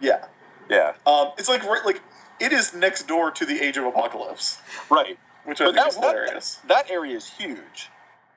[0.00, 0.24] Yeah,
[0.70, 0.94] Yeah.
[1.06, 2.00] um, it's like right like
[2.40, 4.58] it is next door to the Age of Apocalypse,
[4.90, 5.18] Right.
[5.44, 6.54] Which I But think that, is hilarious.
[6.66, 7.88] that, that area is huge.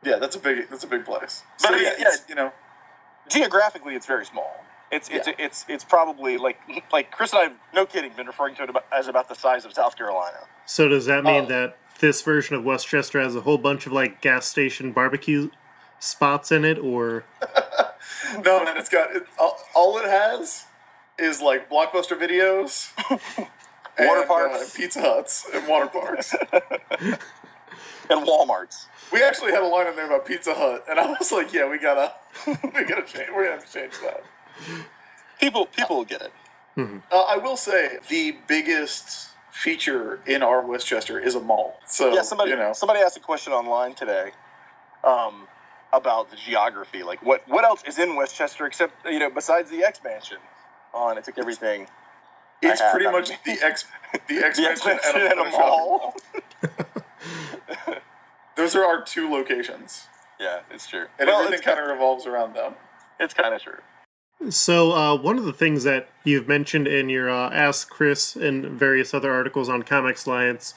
[0.04, 1.44] Yeah, that's a big that's a big place.
[1.62, 2.10] But So I yeah, yeah.
[2.30, 2.52] you know.
[3.30, 4.64] Geographically, it's very small.
[4.92, 5.34] It's it's Yeah.
[5.40, 6.60] it's it's probably like
[6.94, 9.36] like Chris and I, have, no kidding, been referring to it about, as about the
[9.36, 10.38] size of South Carolina.
[10.68, 11.48] So, does that mean Oh.
[11.48, 15.50] that this version of Westchester has a whole bunch of like gas station barbecue
[16.00, 17.24] spots in it, or
[18.44, 20.66] No, man, it's got it, all, all it has
[21.18, 22.90] is like blockbuster videos,
[23.98, 24.76] and, Water uh, parks.
[24.76, 26.36] Pizza Huts, and water parks.
[28.10, 28.88] And Walmart's.
[29.12, 31.68] we actually had a line in there about Pizza Hut, and I was like, "Yeah,
[31.68, 32.14] we gotta,
[32.48, 33.30] we gotta change.
[33.34, 34.24] We're gonna have to change that."
[35.40, 36.32] People people will get it.
[36.78, 41.80] Uh, I will say the biggest feature in our Westchester is a mall.
[41.88, 44.32] So Yeah, somebody you know, somebody asked a question online today
[45.04, 45.48] um,
[45.94, 47.02] about the geography.
[47.02, 50.38] Like, what what else is in Westchester except you know besides the expansion mansion?
[50.94, 51.88] Oh, and it took everything.
[52.70, 53.12] It's I have pretty that.
[53.12, 53.86] much the X,
[54.28, 56.16] the X The X mansion mansion a, and a mall.
[58.56, 60.08] Those are our two locations,
[60.40, 61.08] Yeah, it's true.
[61.20, 62.76] and well, everything kind of revolves around them.
[63.20, 63.80] it's kind of true.
[64.50, 68.66] So, uh, one of the things that you've mentioned in your uh, Ask Chris and
[68.66, 70.74] various other articles on Comics Alliance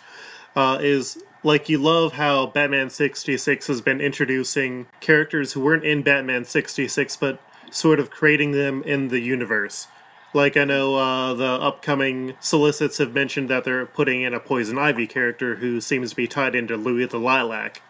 [0.56, 6.02] uh, is like you love how Batman 66 has been introducing characters who weren't in
[6.02, 9.86] Batman 66, but sort of creating them in the universe.
[10.34, 14.78] Like, I know uh, the upcoming solicits have mentioned that they're putting in a Poison
[14.78, 17.80] Ivy character who seems to be tied into Louie the Lilac.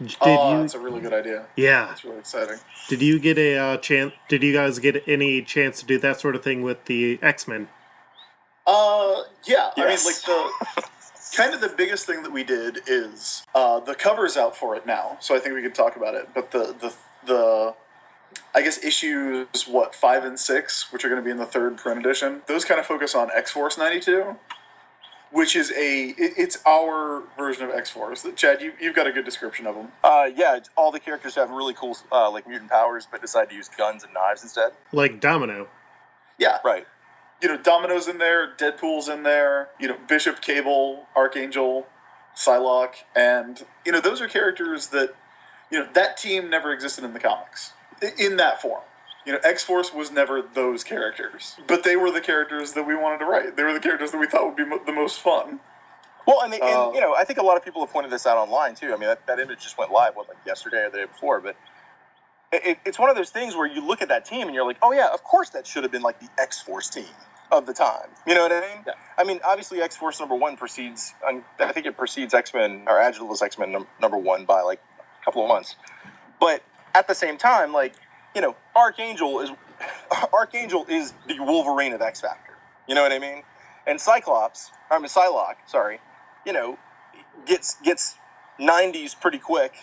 [0.00, 0.60] Did oh, you?
[0.60, 1.46] that's a really good idea.
[1.56, 1.86] Yeah.
[1.86, 2.58] That's really exciting.
[2.88, 4.12] Did you get a uh, chance?
[4.28, 7.46] Did you guys get any chance to do that sort of thing with the X
[7.46, 7.68] Men?
[8.66, 9.70] Uh, yeah.
[9.76, 9.78] Yes.
[9.78, 10.88] I mean, like the
[11.36, 14.86] kind of the biggest thing that we did is uh, the cover's out for it
[14.86, 16.28] now, so I think we can talk about it.
[16.34, 16.94] But the the
[17.26, 17.74] the
[18.54, 21.76] I guess issues what five and six, which are going to be in the third
[21.78, 24.36] print edition, those kind of focus on X Force ninety two.
[25.30, 28.26] Which is a it, it's our version of X Force.
[28.36, 29.88] Chad, you you've got a good description of them.
[30.04, 33.54] Uh, yeah, all the characters have really cool uh, like mutant powers, but decide to
[33.54, 34.72] use guns and knives instead.
[34.92, 35.68] Like Domino.
[36.38, 36.86] Yeah, Right.
[37.40, 41.86] you know, Domino's in there, Deadpool's in there, you know, Bishop, Cable, Archangel,
[42.36, 45.14] Psylocke, and you know, those are characters that
[45.70, 47.72] you know that team never existed in the comics.
[48.18, 48.82] In that form.
[49.24, 52.96] You know, X Force was never those characters, but they were the characters that we
[52.96, 53.56] wanted to write.
[53.56, 55.60] They were the characters that we thought would be mo- the most fun.
[56.26, 58.10] Well, and, they, and Uh, you know, I think a lot of people have pointed
[58.10, 58.88] this out online too.
[58.92, 61.40] I mean, that, that image just went live, what, like yesterday or the day before.
[61.40, 61.54] But
[62.52, 64.66] it, it- it's one of those things where you look at that team and you're
[64.66, 67.06] like, oh yeah, of course that should have been like the X Force team
[67.52, 68.08] of the time.
[68.26, 68.84] You know what I mean?
[68.86, 68.92] Yeah.
[69.18, 72.84] I mean, obviously X Force number one precedes, um, I think it precedes X Men
[72.88, 74.80] or adjectiveless X Men num- number one by like
[75.20, 75.76] a couple of months.
[76.40, 76.62] But
[76.94, 77.94] at the same time, like
[78.34, 79.50] you know, Archangel is
[80.32, 82.54] Archangel is the Wolverine of X Factor.
[82.88, 83.42] You know what I mean?
[83.86, 85.98] And Cyclops, I mean Psylocke, sorry,
[86.46, 86.78] you know,
[87.46, 88.16] gets gets
[88.60, 89.74] 90s pretty quick.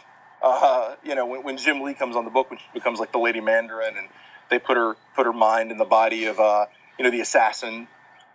[0.42, 3.18] Uh, you know, when, when Jim Lee comes on the book, which becomes like the
[3.18, 4.08] Lady Mandarin, and
[4.50, 6.66] they put her put her mind in the body of uh,
[6.98, 7.88] you know, the assassin,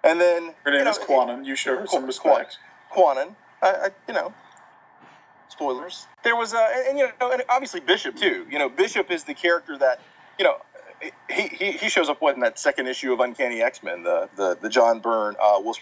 [0.02, 1.46] and then Her name you know, is Kwannon.
[1.46, 2.58] You show her some respect.
[2.92, 3.37] Kwannon.
[3.62, 4.34] I, I, you know,
[5.48, 6.07] spoilers.
[6.22, 8.46] There was, uh, and, and, you know, and obviously Bishop too.
[8.50, 10.00] You know, Bishop is the character that,
[10.38, 10.57] you know,
[11.30, 14.28] he he, he shows up what in that second issue of Uncanny X Men, the
[14.37, 15.78] the the John Byrne, uh, Whilce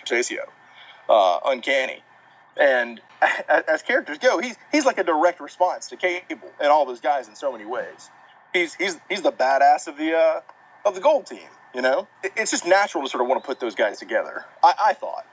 [1.08, 2.02] uh, Uncanny,
[2.56, 3.00] and
[3.48, 7.00] as, as characters go, he's he's like a direct response to Cable and all those
[7.00, 8.10] guys in so many ways.
[8.52, 10.40] He's he's he's the badass of the uh,
[10.84, 11.48] of the Gold Team.
[11.74, 14.44] You know, It- it's just natural to sort of want to put those guys together.
[14.62, 15.26] I, I thought.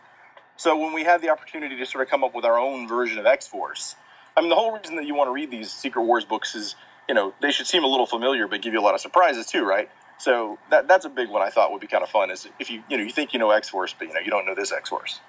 [0.56, 3.18] So when we had the opportunity to sort of come up with our own version
[3.18, 3.96] of X Force,
[4.39, 6.75] I mean, the whole reason that you want to read these Secret Wars books is,
[7.10, 9.45] you know, they should seem a little familiar, but give you a lot of surprises
[9.45, 9.89] too, right?
[10.17, 12.32] So that that's a big one I thought would be kind of fun.
[12.32, 14.32] Is if you you know you think you know X Force, but you know you
[14.32, 15.19] don't know this X Force.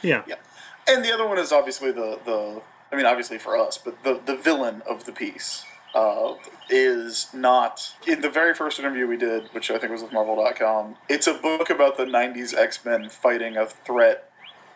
[0.00, 0.22] Yeah.
[0.28, 0.36] Yeah.
[0.88, 4.20] And the other one is obviously the the I mean obviously for us, but the
[4.24, 6.34] the villain of the piece uh,
[6.70, 10.96] is not in the very first interview we did, which I think was with Marvel.com.
[11.08, 14.31] It's a book about the '90s X Men fighting a threat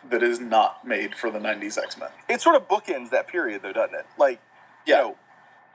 [0.09, 2.09] that is not made for the '90s X Men.
[2.29, 4.05] It sort of bookends that period, though, doesn't it?
[4.17, 4.41] Like,
[4.85, 5.01] you Yeah.
[5.01, 5.17] know,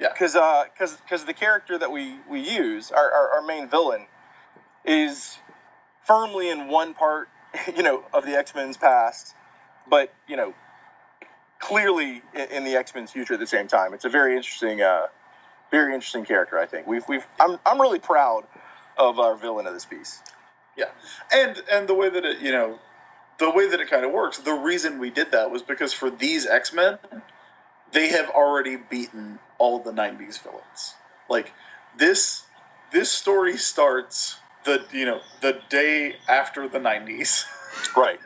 [0.01, 0.09] Yeah.
[0.13, 4.07] because because because the character that we we use, our, our our main villain,
[4.85, 5.39] is
[6.07, 7.29] firmly in one part,
[7.77, 9.35] you know, of the X Men's past,
[9.89, 10.55] but you know,
[11.61, 13.95] clearly in, in the X Men's future at the same time.
[13.95, 15.07] It's a very interesting, uh,
[15.71, 16.59] very interesting character.
[16.59, 18.45] I think we've we've I'm I'm really proud
[18.99, 20.23] of our villain of this piece.
[20.77, 20.87] Yeah,
[21.33, 22.79] and and the way that it you know,
[23.42, 24.38] the way that it kind of works.
[24.38, 26.98] The reason we did that was because for these X Men,
[27.90, 30.94] they have already beaten all the '90s villains.
[31.28, 31.52] Like
[31.96, 32.44] this,
[32.92, 37.44] this story starts the you know the day after the '90s,
[37.96, 38.20] Right.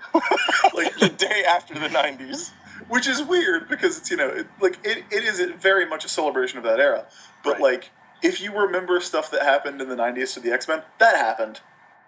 [0.74, 2.50] like the day after the '90s.
[2.88, 6.08] which is weird because it's you know it, like it, it is very much a
[6.08, 7.06] celebration of that era.
[7.42, 7.62] But Right.
[7.62, 7.90] like
[8.22, 11.60] if you remember stuff that happened in the '90s to the X Men, that happened,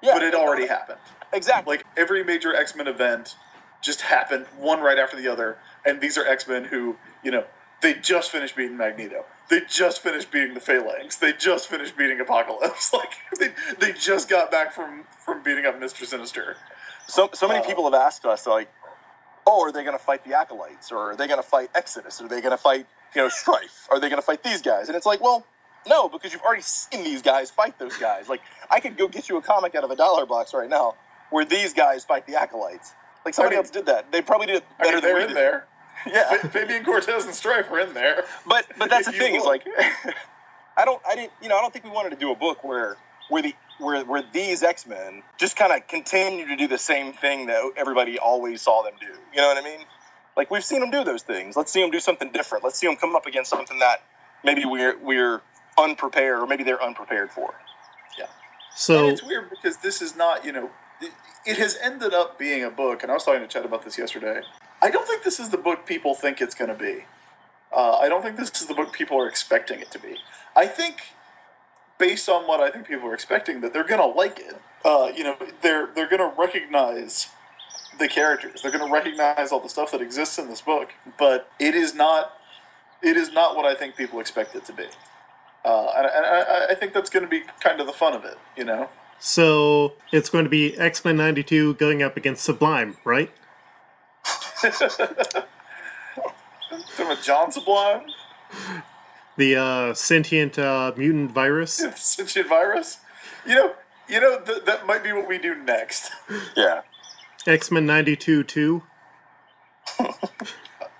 [0.02, 1.00] Yeah, but it already happened.
[1.32, 1.76] Exactly.
[1.76, 3.36] like every major X Men event
[3.82, 7.44] just happened one right after the other, and these are X Men who, you know,
[7.80, 9.24] they just finished beating Magneto.
[9.48, 11.16] They just finished beating the Phalanx.
[11.16, 12.92] They just finished beating Apocalypse.
[12.98, 16.56] Like they, they just got back from from beating up Mister Sinister.
[17.06, 18.68] So so many Uh, people have asked us like,
[19.46, 22.20] oh, are they going to fight the acolytes, or are they going to fight Exodus,
[22.20, 24.88] are they going to fight you know Strife, are they going to fight these guys?
[24.88, 25.46] And it's like, well,
[25.86, 28.28] no, because you've already seen these guys fight those guys.
[28.28, 30.94] Like I could go get you a comic out of a dollar box right now
[31.30, 32.94] where these guys fight the acolytes.
[33.24, 34.10] Like somebody I mean- else did that.
[34.12, 35.36] They probably did it I better mean, than they're we in did.
[35.36, 35.66] there.
[36.06, 38.24] Yeah, Fa- Fabian Cortez and Strife are in there.
[38.46, 39.66] but but that's the You thing is like,
[40.76, 42.62] I don't I didn't you know I don't think we wanted to do a book
[42.62, 42.96] where
[43.30, 47.12] where the where where these X Men just kind of continue to do the same
[47.12, 49.08] thing that everybody always saw them do.
[49.34, 49.80] You know what I mean?
[50.36, 51.56] Like we've seen them do those things.
[51.56, 52.62] Let's see them do something different.
[52.62, 54.02] Let's see them come up against something that
[54.44, 55.42] maybe we're we're
[55.76, 57.54] unprepared or maybe they're unprepared for.
[58.16, 58.26] Yeah.
[58.72, 62.64] So and it's weird because this is not, you know, it, has ended up being
[62.64, 64.42] a book, and I was talking to Chad about this yesterday.
[64.80, 67.04] I don't think this is the book people think it's going to be.
[67.74, 70.16] Uh, I don't think this is the book people are expecting it to be.
[70.56, 71.14] I think,
[71.98, 74.56] based on what I think people are expecting, that they're going to like it.
[74.84, 77.28] Uh, you know, they're they're going to recognize
[77.98, 78.62] the characters.
[78.62, 80.94] They're going to recognize all the stuff that exists in this book.
[81.18, 82.34] But it is not.
[83.02, 84.86] It is not what I think people expect it to be.
[85.64, 88.24] Uh, and and I, I think that's going to be kind of the fun of
[88.24, 88.88] it, you know.
[89.18, 93.30] So it's going to be X Men '92 going up against Sublime, right?
[96.90, 98.02] From a John Sublime,
[99.36, 101.74] The uh, sentient uh, mutant virus.
[101.96, 102.98] sentient virus.
[103.46, 103.74] You know,
[104.08, 106.10] you know th- that might be what we do next.
[106.56, 106.82] Yeah.
[107.46, 108.82] X Men '92 2.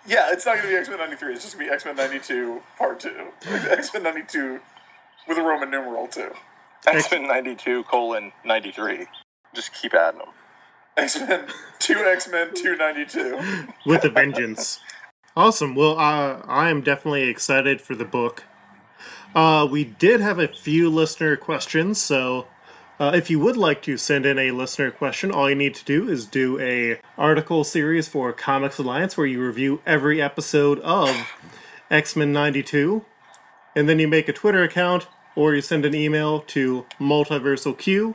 [0.07, 1.35] yeah, it's not going to be X Men '93.
[1.35, 3.33] It's just going to be X Men '92 Part Two.
[3.47, 4.61] X Men '92
[5.27, 6.33] with a Roman numeral two.
[6.87, 9.07] X Men ninety two colon ninety three.
[9.55, 10.29] Just keep adding them.
[10.97, 11.47] X Men
[11.79, 13.39] Two X Men Two Ninety Two.
[13.87, 14.81] with a vengeance.
[15.37, 15.75] Awesome.
[15.75, 18.45] Well, uh, I am definitely excited for the book.
[19.35, 22.49] Uh, we did have a few listener questions, so
[22.99, 25.85] uh, if you would like to send in a listener question, all you need to
[25.85, 31.15] do is do a article series for Comics Alliance where you review every episode of
[31.91, 33.05] X Men '92,
[33.77, 35.07] and then you make a Twitter account
[35.39, 38.15] or you send an email to multiversalq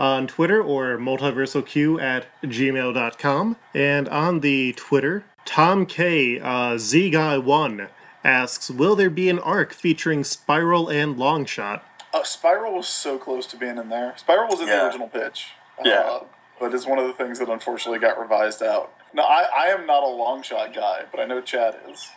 [0.00, 3.56] on Twitter or multiversalq at gmail.com.
[3.72, 7.88] And on the Twitter, Tom K, uh, Z Guy One
[8.24, 11.82] asks, "Will there be an arc featuring Spiral and Longshot?"
[12.12, 14.14] Uh, Spiral was so close to being in there.
[14.16, 15.52] Spiral was in the original pitch.
[15.84, 16.00] Yeah.
[16.00, 16.24] Uh,
[16.58, 18.92] but it's one of the things that unfortunately got revised out.
[19.12, 22.08] No, I, I am not a long shot guy, but I know Chad is.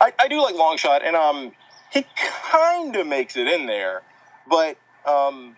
[0.00, 1.52] I, I do like Longshot, and um,
[1.92, 4.02] he kind of makes it in there,
[4.48, 4.76] but
[5.06, 5.56] um,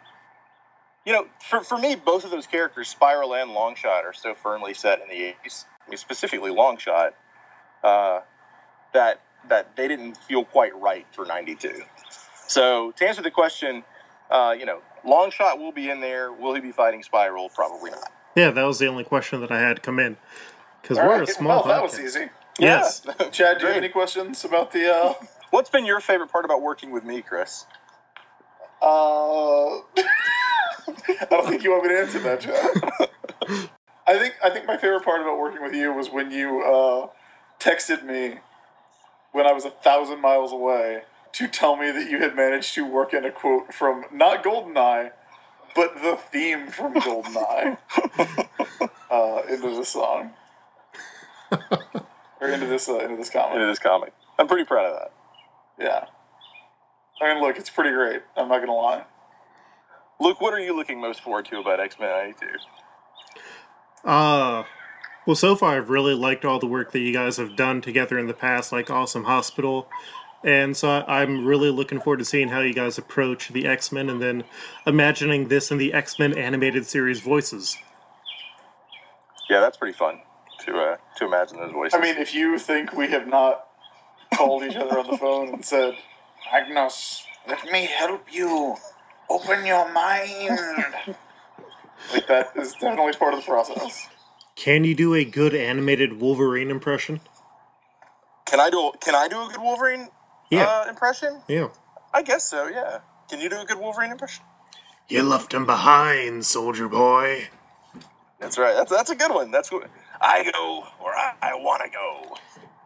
[1.05, 4.75] you know, for, for me, both of those characters, Spiral and Longshot, are so firmly
[4.75, 5.67] set in the eighties.
[5.87, 7.13] I mean, specifically Longshot,
[7.83, 8.21] uh,
[8.93, 11.83] that that they didn't feel quite right for '92.
[12.47, 13.83] So to answer the question,
[14.31, 16.33] uh, you know, Longshot will be in there.
[16.33, 17.49] Will he be fighting Spiral?
[17.49, 18.13] Probably not.
[18.37, 20.17] Yeah, that was the only question that I had come in
[20.83, 22.29] because we're right, a small well, that was easy.
[22.59, 23.03] Yes.
[23.07, 23.29] Yeah.
[23.31, 24.95] Chad, do you have any questions about the?
[24.95, 25.15] Uh,
[25.51, 27.67] What's been your favorite part about working with me, Chris?
[28.83, 28.87] uh,
[31.21, 33.11] I don't think you want me to answer that, Chad.
[34.07, 37.09] I think I think my favorite part about working with you was when you uh,
[37.59, 38.39] texted me
[39.33, 42.85] when I was a thousand miles away to tell me that you had managed to
[42.85, 45.11] work in a quote from not Goldeneye,
[45.75, 47.79] but the theme from Goldeneye
[49.11, 50.31] uh, into the song
[52.41, 54.13] or into this uh, into this into this comic.
[54.39, 55.13] I'm pretty proud of that.
[55.81, 56.05] Yeah.
[57.21, 58.23] I mean, look, it's pretty great.
[58.37, 59.05] I'm not gonna lie.
[60.21, 62.47] Luke, what are you looking most forward to about X Men '92?
[64.05, 64.65] Uh,
[65.27, 68.19] well, so far I've really liked all the work that you guys have done together
[68.19, 69.89] in the past, like Awesome Hospital.
[70.43, 73.93] And so I- I'm really looking forward to seeing how you guys approach the X
[73.93, 74.45] Men and then
[74.87, 77.77] imagining this in the X Men animated series voices.
[79.51, 80.21] Yeah, that's pretty fun
[80.65, 81.95] to uh, to imagine those voices.
[81.99, 83.67] I mean, if you think we have not
[84.35, 85.97] called each other on the phone and said,
[86.53, 88.77] Magnus, let me help you.
[89.29, 91.17] Open your mind.
[92.13, 94.09] like, that is definitely part of the process.
[94.57, 97.21] Can you do a good animated Wolverine impression?
[98.47, 100.09] can I do can I do a good Wolverine
[100.51, 100.65] Yeah.
[100.67, 101.41] uh, impression?
[101.47, 101.69] Yeah.
[102.13, 102.67] I guess so.
[102.67, 102.99] Yeah.
[103.29, 104.45] Can you do a good Wolverine impression?
[105.09, 107.47] You left him behind, soldier boy.
[108.41, 108.75] That's right.
[108.75, 109.53] That's that's a good one.
[109.53, 109.89] That's what
[110.21, 112.37] I go where I, I want to go.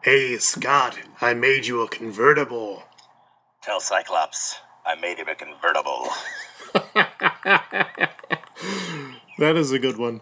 [0.05, 2.83] Hey, Scott, I made you a convertible.
[3.63, 6.09] Tell Cyclops I made him a convertible.
[9.39, 10.21] That is a good one.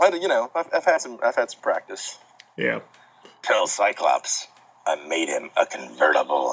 [0.00, 2.18] I, you know, I've, I've had some I've had some practice.
[2.56, 2.80] Yeah.
[3.42, 4.48] Tell Cyclops
[4.84, 6.52] I made him a convertible.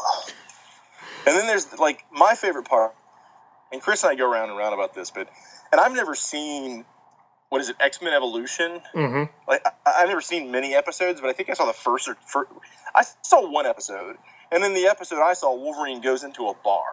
[1.25, 2.93] And then there's like my favorite part,
[3.71, 5.27] and Chris and I go round and round about this, but
[5.71, 6.85] and I've never seen
[7.49, 8.81] what is it X Men Evolution.
[8.93, 9.31] Mm-hmm.
[9.49, 9.71] Like I,
[10.01, 12.49] I've never seen many episodes, but I think I saw the first or first.
[12.95, 14.17] I saw one episode,
[14.51, 16.83] and then the episode I saw, Wolverine goes into a bar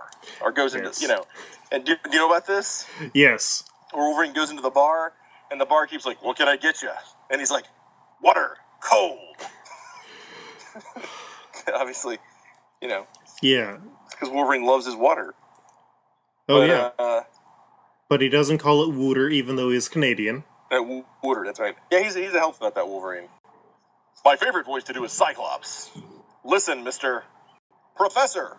[0.41, 1.25] or goes into you know.
[1.73, 2.87] And do, do you know about this?
[3.15, 3.65] Yes.
[3.93, 5.13] Where Wolverine goes into the bar,
[5.51, 6.91] and the bar keeps like, "What can I get you?"
[7.31, 7.65] And he's like,
[8.23, 9.19] "Water, cold."
[11.75, 12.19] Obviously,
[12.83, 13.07] you know,
[13.43, 13.79] Yeah.
[14.11, 15.35] because Wolverine loves his water.
[16.49, 16.91] Oh, But, yeah.
[16.99, 17.21] Uh,
[18.09, 20.45] But he doesn't call it Wooter, even though he's Canadian.
[20.71, 21.43] that Wo- water.
[21.45, 21.75] That's right.
[21.91, 22.75] Yeah, he's he's a health nut.
[22.75, 23.29] That Wolverine.
[24.25, 25.91] My favorite voice to do is Cyclops.
[26.45, 27.25] Listen, Mister
[27.97, 28.57] Professor.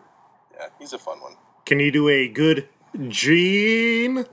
[0.55, 1.33] Yeah, he's a fun one.
[1.65, 2.67] Can you do a good
[3.07, 4.25] Jean?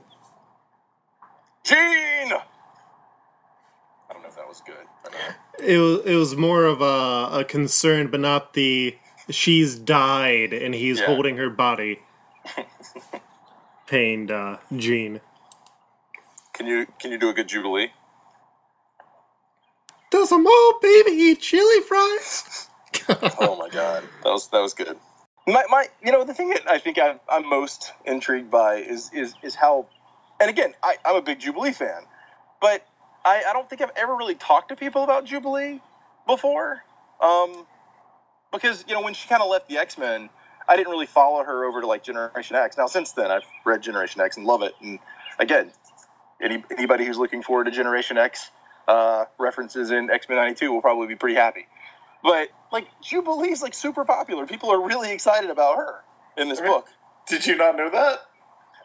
[1.65, 2.31] Jean.
[2.33, 4.75] I don't know if that was good.
[5.65, 8.95] It was, it was more of a, a concern, but not the
[9.29, 11.05] she's died and he's Yeah.
[11.07, 11.99] holding her body.
[13.93, 15.21] Pained uh, Jean.
[16.53, 17.91] Can you can you do a good Jubilee?
[20.09, 22.69] Does a mole baby eat chili fries?
[23.39, 24.97] oh my god, that was that was good.
[25.45, 29.11] My, my you know the thing that I think I'm, I'm most intrigued by is
[29.13, 29.85] is is how,
[30.41, 32.01] and again I, I'm a big Jubilee fan,
[32.61, 32.83] but
[33.23, 35.79] I, I don't think I've ever really talked to people about Jubilee
[36.25, 36.83] before,
[37.21, 37.67] um,
[38.51, 40.31] because you know when she kind of left the X Men,
[40.67, 42.77] I didn't really follow her over to like Generation X.
[42.77, 44.99] Now since then I've read Generation X and love it, and
[45.39, 45.71] again,
[46.41, 48.49] any, anybody who's looking forward to Generation X
[48.87, 51.67] uh, references in X Men '92 will probably be pretty happy.
[52.23, 54.45] But like Jubilee's like super popular.
[54.45, 56.01] People are really excited about her
[56.37, 56.67] in this Okay.
[56.69, 56.87] book.
[57.27, 58.19] Did you not know that?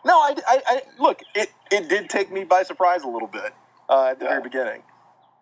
[0.05, 1.23] No, I, I, I look.
[1.35, 3.53] It it did take me by surprise a little bit
[3.89, 4.31] uh, at the Yeah.
[4.33, 4.83] very beginning.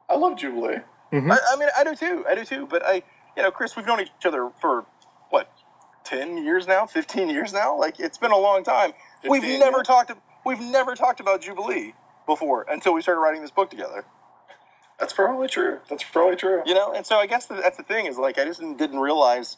[0.09, 0.79] I love Jubilee.
[1.13, 1.31] Mhm.
[1.31, 2.25] I, I mean, I do too.
[2.29, 2.67] I do too.
[2.67, 3.03] But I,
[3.37, 4.85] you know, Chris, we've known each other for
[6.07, 7.79] what ten years now, fifteen years now.
[7.79, 8.93] Like it's been a long time.
[9.29, 9.83] We've never yeah.
[9.83, 10.13] talked.
[10.45, 11.95] We've never talked about Jubilee
[12.27, 14.05] before until we started writing this book together.
[14.99, 15.81] That's probably true.
[15.91, 16.63] That's probably true.
[16.65, 19.01] You know, and so I guess that's the thing is like I just didn't, didn't
[19.01, 19.57] realize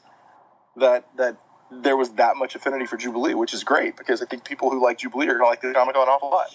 [0.76, 1.36] that that
[1.70, 4.82] there was that much affinity for Jubilee, which is great because I think people who
[4.82, 6.46] like Jubilee are gonna like the comic an awful lot.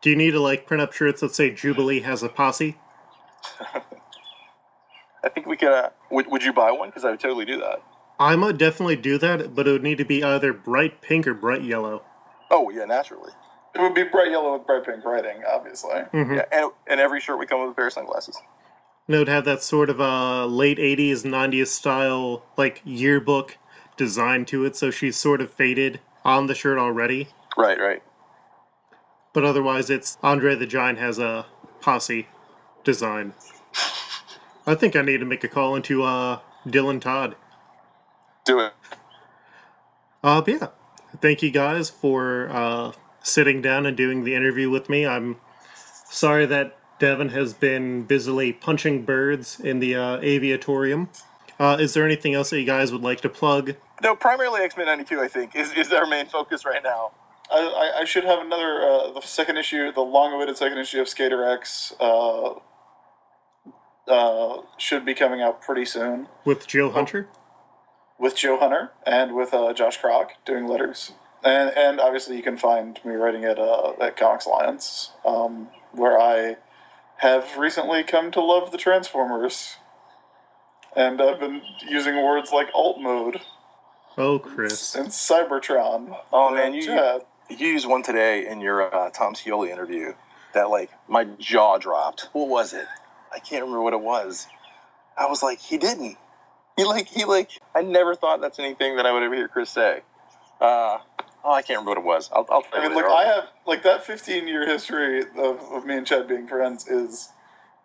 [0.00, 2.76] Do you need to like print up shirts that say Jubilee has a posse?
[5.24, 5.68] I think we could.
[5.68, 6.88] Uh, would, would you buy one?
[6.88, 7.82] Because I would totally do that.
[8.18, 11.34] I might definitely do that, but it would need to be either bright pink or
[11.34, 12.02] bright yellow.
[12.50, 13.32] Oh yeah, naturally.
[13.74, 16.02] It would be bright yellow with bright pink writing, obviously.
[16.12, 16.36] Mhm.
[16.36, 18.38] Yeah, and, and every shirt would come with a pair of sunglasses.
[19.06, 23.58] And it would have that sort of uh, late 80s, 90s style, like yearbook
[23.96, 27.28] design to it, so she's sort of faded on the shirt already.
[27.56, 28.02] Right, right.
[29.32, 31.46] But otherwise, it's Andre the Giant has a
[31.80, 32.28] posse
[32.84, 33.34] design.
[34.66, 37.36] I think I need to make a call into uh, Dylan Todd.
[38.46, 38.72] Do it.
[40.22, 40.68] Uh, but yeah,
[41.20, 42.92] thank you guys for uh,
[43.22, 45.04] sitting down and doing the interview with me.
[45.06, 45.36] I'm
[46.08, 51.08] sorry that Devin has been busily punching birds in the uh, aviatorium.
[51.58, 53.74] Uh, is there anything else that you guys would like to plug?
[54.02, 55.20] No, primarily X Men '92.
[55.20, 57.12] I think is is our main focus right now.
[57.50, 61.08] I, I, I should have another uh, the second issue, the long-awaited second issue of
[61.08, 61.94] Skater X.
[61.98, 62.54] Uh,
[64.08, 67.28] uh, should be coming out pretty soon With Joe Hunter?
[68.18, 71.12] With Joe Hunter and with uh, Josh Krach doing letters,
[71.44, 76.18] and and obviously you can find me writing at uh, at Comics Alliance, um, where
[76.18, 76.56] I
[77.18, 79.76] have recently come to love the Transformers,
[80.96, 83.40] and I've been using words like alt mode
[84.18, 84.94] Oh, Chris.
[84.94, 86.16] and Cybertron.
[86.32, 87.20] Oh man, you Chad.
[87.50, 90.14] you used one today in your uh, Tom Scioli interview
[90.54, 92.28] that like my jaw dropped.
[92.32, 92.86] What was it?
[93.30, 94.46] I can't remember what it was.
[95.18, 96.16] I was like, he didn't.
[96.80, 97.50] He like he like.
[97.74, 100.02] I never thought that's anything that I would ever hear Chris say.
[100.60, 100.98] Uh,
[101.42, 102.30] oh, I can't remember what it was.
[102.32, 102.46] I'll.
[102.50, 106.06] I'll I mean, look, I have like that 15 year history of, of me and
[106.06, 107.30] Chad being friends is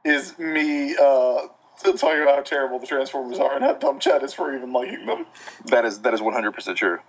[0.04, 4.34] is me uh, talking about how terrible the Transformers are and how dumb Chad is
[4.34, 5.26] for even liking them.
[5.68, 7.00] that is that is one hundred percent true.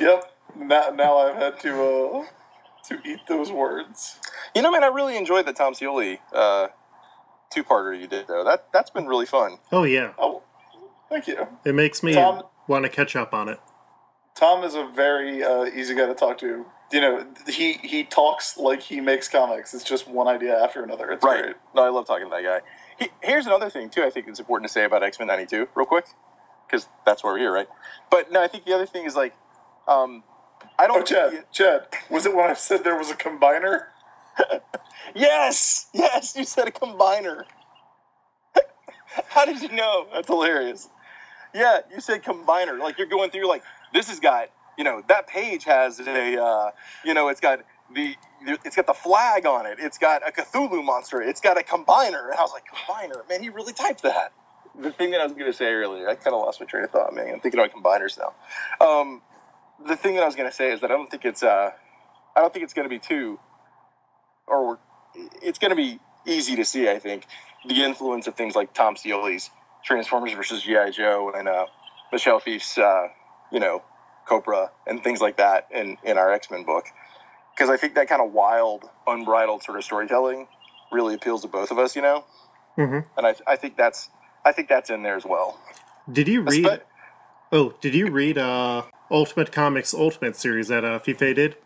[0.00, 0.32] Yep.
[0.56, 2.24] Now, now I've had to uh,
[2.88, 4.18] to eat those words.
[4.54, 6.68] You know, man, I really enjoyed the Tom Scioli uh,
[7.52, 8.44] two parter you did though.
[8.44, 9.58] That that's been really fun.
[9.70, 10.12] Oh, yeah.
[10.18, 10.42] Oh,
[11.08, 11.46] thank you.
[11.64, 13.60] It makes me Tom- want to catch up on it.
[14.34, 16.64] Tom is a very uh, easy guy to talk to.
[16.90, 19.72] You know, he he talks like he makes comics.
[19.74, 21.10] It's just one idea after another.
[21.10, 21.42] It's Right.
[21.42, 21.56] great.
[21.74, 22.60] No, I love talking to that guy.
[22.98, 24.02] He, here's another thing too.
[24.04, 26.06] I think it's important to say about X Men '92, real quick,
[26.66, 27.68] because that's why we're here, right?
[28.10, 29.34] But no, I think the other thing is like,
[29.88, 30.22] um,
[30.78, 30.98] I don't.
[31.00, 33.84] Oh, Chad, Chad, was it when I said there was a combiner?
[35.14, 37.44] Yes, yes, you said a combiner.
[39.28, 40.06] How did you know?
[40.12, 40.88] That's hilarious.
[41.54, 42.78] Yeah, you said combiner.
[42.78, 43.62] Like you're going through like
[43.92, 46.70] this has got you know that page has a uh,
[47.04, 47.60] you know it's got
[47.94, 49.78] the it's got the flag on it.
[49.78, 51.20] It's got a Cthulhu monster.
[51.20, 52.30] It's got a combiner.
[52.30, 53.28] And I was like combiner.
[53.28, 54.32] Man, he really typed that.
[54.80, 56.84] The thing that I was going to say earlier, I kind of lost my train
[56.84, 57.14] of thought.
[57.14, 58.86] Man, I'm thinking about combiners now.
[58.86, 59.20] Um,
[59.86, 61.72] the thing that I was going to say is that I don't think it's uh,
[62.34, 63.38] I don't think it's going to be too
[64.52, 64.78] or
[65.42, 67.26] it's going to be easy to see, I think,
[67.66, 69.50] the influence of things like Tom Scioli's
[69.84, 71.66] Transformers versus GI Joe and uh,
[72.12, 73.08] Michel Fiffe's, uh,
[73.50, 73.82] you know,
[74.26, 76.84] Copra and things like that in in our X Men book,
[77.54, 80.46] because I think that kind of wild, unbridled sort of storytelling
[80.92, 82.24] really appeals to both of us, you know,
[82.76, 84.10] hmm and I I think that's
[84.44, 85.58] I think that's in there as well.
[86.10, 86.64] Did you read?
[86.64, 86.80] Espe-
[87.54, 91.56] Oh, did you read uh, Ultimate Comics Ultimate series that uh, Fiffe did?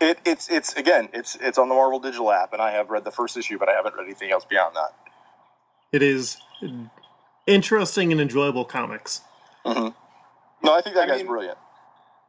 [0.00, 3.04] It, it's it's again it's it's on the Marvel Digital app, and I have read
[3.04, 4.94] the first issue, but I haven't read anything else beyond that.
[5.92, 6.36] It is
[7.46, 9.22] interesting and enjoyable comics.
[9.64, 9.94] No,
[10.64, 11.58] I think that I guy's mean- brilliant.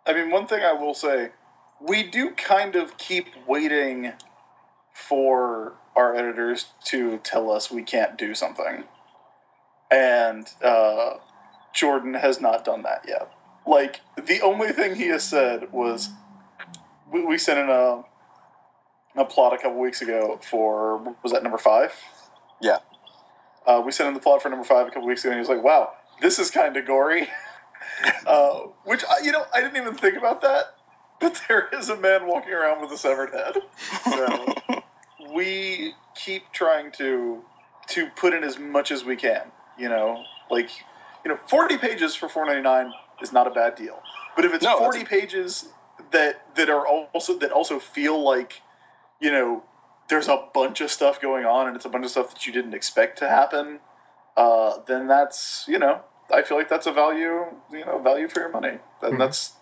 [0.06, 1.32] I mean, one thing I will say,
[1.80, 4.14] we do kind of keep waiting
[4.94, 8.86] for our editors to tell us we can't do something.
[9.92, 11.16] And uh,
[11.74, 13.32] Jordan has not done that yet.
[13.68, 16.10] Like, the only thing he has said was
[17.12, 18.04] we, we sent in a,
[19.16, 21.94] a plot a couple weeks ago for, was that number five?
[22.62, 22.80] Yeah.
[23.66, 25.40] Uh, we sent in the plot for number five a couple weeks ago, and he
[25.40, 27.28] was like, wow, this is kind of gory.
[28.26, 30.76] uh, which, I, you know, I didn't even think about that.
[31.20, 33.58] But there is a man walking around with a severed head.
[34.04, 34.84] So
[35.34, 37.44] we keep trying to
[37.90, 39.52] to put in as much as we can.
[39.78, 40.70] You know, like
[41.26, 44.02] you know, forty pages for four ninety nine is not a bad deal.
[44.36, 45.70] But if it's No, forty pages
[46.12, 48.62] that that are also that also feel like
[49.20, 49.64] you know
[50.10, 52.52] there's a bunch of stuff going on and it's a bunch of stuff that you
[52.52, 53.80] didn't expect to happen,
[54.36, 56.02] uh, then that's you know
[56.32, 58.78] I feel like that's a value, you know, value for your money.
[59.02, 59.54] And that's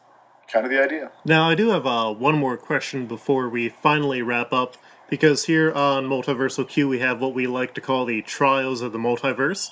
[0.52, 1.12] kind of the idea.
[1.26, 4.78] Now, I do have uh, one more question before we finally wrap up,
[5.10, 8.92] because here on Multiversal Q we have what we like to call the Trials of
[8.92, 9.72] the Multiverse,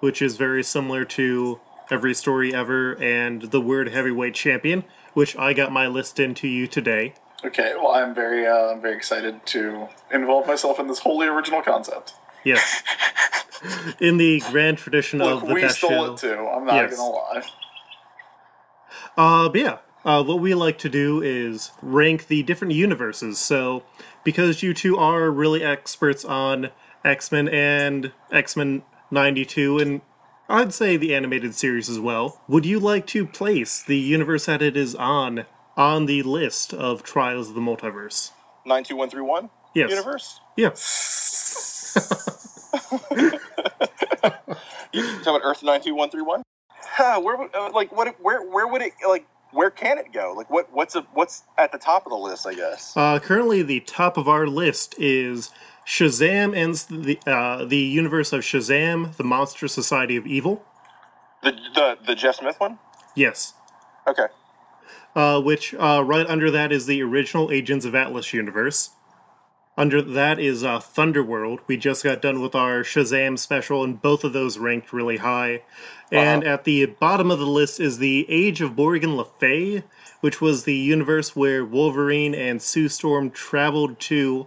[0.00, 1.60] which is very similar to
[1.90, 4.84] Every Story Ever and the Word Heavyweight Champion,
[5.16, 7.14] which I got my list into you today.
[7.42, 11.62] Okay, well, I'm very, uh, I'm very excited to involve myself in this wholly original
[11.62, 12.12] concept.
[12.44, 12.82] Yes.
[13.98, 16.12] In the grand tradition Look, of the we best stole show.
[16.12, 16.46] it too.
[16.46, 16.98] I'm not Yes.
[16.98, 17.42] gonna lie.
[19.16, 23.38] Uh, but yeah, uh, what we like to do is rank the different universes.
[23.38, 23.84] So,
[24.22, 26.68] because you two are really experts on
[27.06, 30.00] X Men and X Men 92, and
[30.48, 34.62] I'd say the animated series as well, would you like to place the universe that
[34.62, 35.44] it is on
[35.76, 38.30] on the list of Trials of the Multiverse?
[38.64, 39.90] 92131 Yes.
[39.90, 40.40] universe?
[40.56, 40.70] Yeah.
[44.92, 46.42] You talking about Earth 92131?
[46.70, 50.32] Huh, where would uh, like what where where would it like where can it go?
[50.34, 52.96] Like what what's a, what's at the top of the list, I guess.
[52.96, 55.50] Uh, currently, the top of our list is
[55.86, 60.64] Shazam and s- the uh, the universe of Shazam, the Monster Society of Evil.
[61.42, 62.78] The the the Jeff Smith one?
[63.14, 63.54] Yes.
[64.08, 64.26] Okay.
[65.16, 68.90] uh, which uh, right under that is the original Agents of Atlas universe.
[69.78, 71.58] Under that is uh, Thunderworld.
[71.66, 75.62] We just got done with our Shazam special, and both of those ranked really high.
[76.10, 79.82] And at the bottom of the list is the Age of Morgan Le Fay,
[80.20, 84.46] which was the universe where Wolverine and Sue Storm traveled to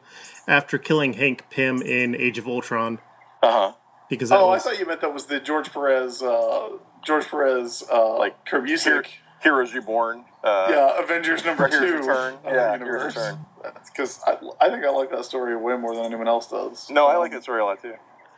[0.49, 2.99] after killing Hank Pym in Age of Ultron.
[3.41, 3.73] Uh-huh.
[4.09, 6.69] Because that Oh, I thought you meant that was the George Perez, uh,
[7.05, 9.05] George Perez, uh, like Kurt Busiek.
[9.41, 10.25] Heroes Reborn.
[10.43, 12.09] Uh, Yeah, Avengers number Or Heroes two.
[12.09, 12.33] Return.
[12.43, 13.15] Yeah, Heroes.
[13.15, 13.45] Return.
[13.85, 16.89] Because I, I think I like that story way more than anyone else does.
[16.89, 17.93] No, I like that story a lot too.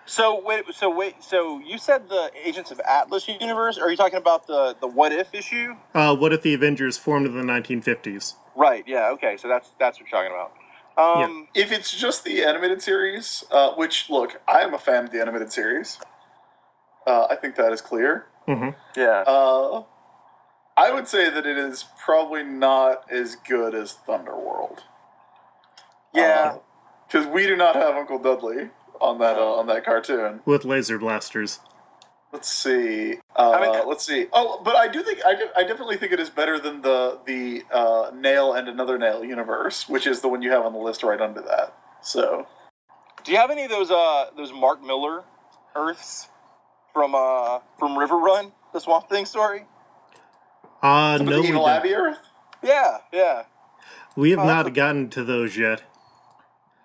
[0.06, 3.78] So wait, so wait, so you said the Agents of Atlas universe?
[3.80, 5.76] Are you talking about the the What If issue?
[5.96, 8.34] uh, what if the Avengers formed in the 1950s?
[8.56, 8.84] Right.
[8.88, 9.10] Yeah.
[9.12, 9.38] Okay.
[9.38, 10.52] So that's that's what you're talking about.
[10.98, 15.12] Um, If it's just the animated series, uh, which look, I am a fan of
[15.12, 16.00] the animated series.
[17.08, 18.26] Uh, I think that is clear.
[18.48, 19.24] yeah.
[19.26, 19.84] Uh,
[20.78, 24.80] I would say that it is probably not as good as Thunderworld.
[26.14, 26.58] yeah.
[27.08, 28.70] because we do not have Uncle Dudley
[29.00, 30.42] on that uh, on that cartoon.
[30.46, 31.60] With laser blasters.
[32.34, 33.16] Let's see.
[33.36, 34.28] Uh, I mean- let's see.
[34.32, 37.20] Oh, but I do think I, de- I definitely think it is better than the
[37.26, 40.80] the uh, nail and another nail universe, which is the one you have on the
[40.80, 41.74] list right under that.
[42.02, 42.48] So
[43.24, 45.24] Do you have any of those uh those Mark Millar
[45.76, 46.30] Earths
[46.94, 49.66] from uh from River Run, the Swamp Thing story?
[50.82, 51.70] Uh, some no, the we evil don't.
[51.78, 52.18] Abbey Earth.
[52.64, 52.98] Yeah.
[53.12, 53.44] Yeah.
[54.16, 55.84] We have Oh, not that's gotten to those yet.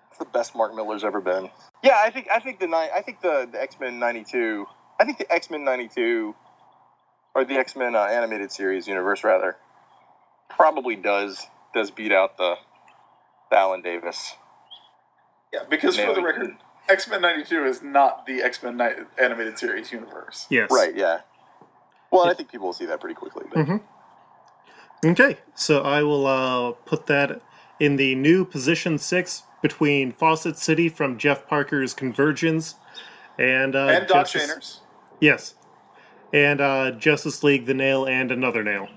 [0.09, 1.49] It's the best Mark Millar's ever been.
[1.83, 4.65] Yeah, I think I think the ni- I think the, the X Men '92.
[4.99, 6.35] I think the X Men '92
[7.35, 9.57] or the X Men uh, animated series universe rather
[10.49, 12.55] probably does does beat out the,
[13.51, 14.33] the Alan Davis.
[15.53, 16.51] Yeah, because for the record,
[16.89, 20.45] X Men '92 is not the X Men ni- animated series universe.
[20.49, 20.69] Yes.
[20.71, 20.95] Right.
[20.95, 21.21] Yeah.
[22.11, 23.45] Well, and I think people will see that pretty quickly.
[23.53, 23.81] But Mhm.
[25.05, 27.41] Okay, so I will uh, put that
[27.79, 32.75] in the new position six between Fawcett City from Jeff Parker's Convergence
[33.37, 34.79] and uh, and Dot Justice- Chainers,
[35.19, 35.55] Yes,
[36.33, 38.87] and uh, Justice League: The Nail and Another Nail.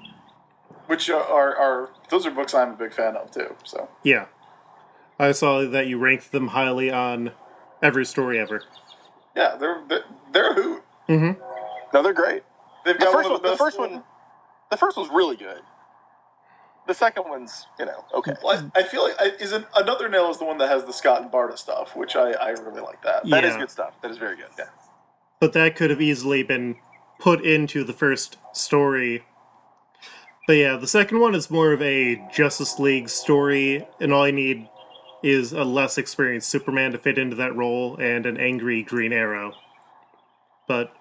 [0.86, 3.54] which are, are are those are books I'm a big fan of too.
[3.64, 4.26] So Yeah,
[5.18, 7.32] I saw that you ranked them highly on
[7.82, 8.62] every story ever.
[9.36, 10.82] yeah, they're they're, they're a hoot.
[11.08, 12.42] no, they're great.
[12.84, 14.02] They've The got first one one, the the first one,
[14.70, 15.60] the first one's really good.
[16.86, 18.32] The second one's, you know, okay.
[18.42, 20.84] Well, I I feel like I, is it, another nail is the one that has
[20.84, 23.24] the Scott and Barda stuff, which I, I really like that.
[23.26, 23.36] Yeah.
[23.40, 23.94] That is good stuff.
[24.02, 24.46] That is very good.
[24.58, 24.64] Yeah.
[25.40, 26.76] But that could have easily been
[27.18, 29.24] put into the first story.
[30.46, 34.32] But yeah, the second one is more of a Justice League story, and all you
[34.32, 34.68] need
[35.22, 39.52] is a less experienced Superman to fit into that role and an angry Green Arrow.
[40.66, 40.94] But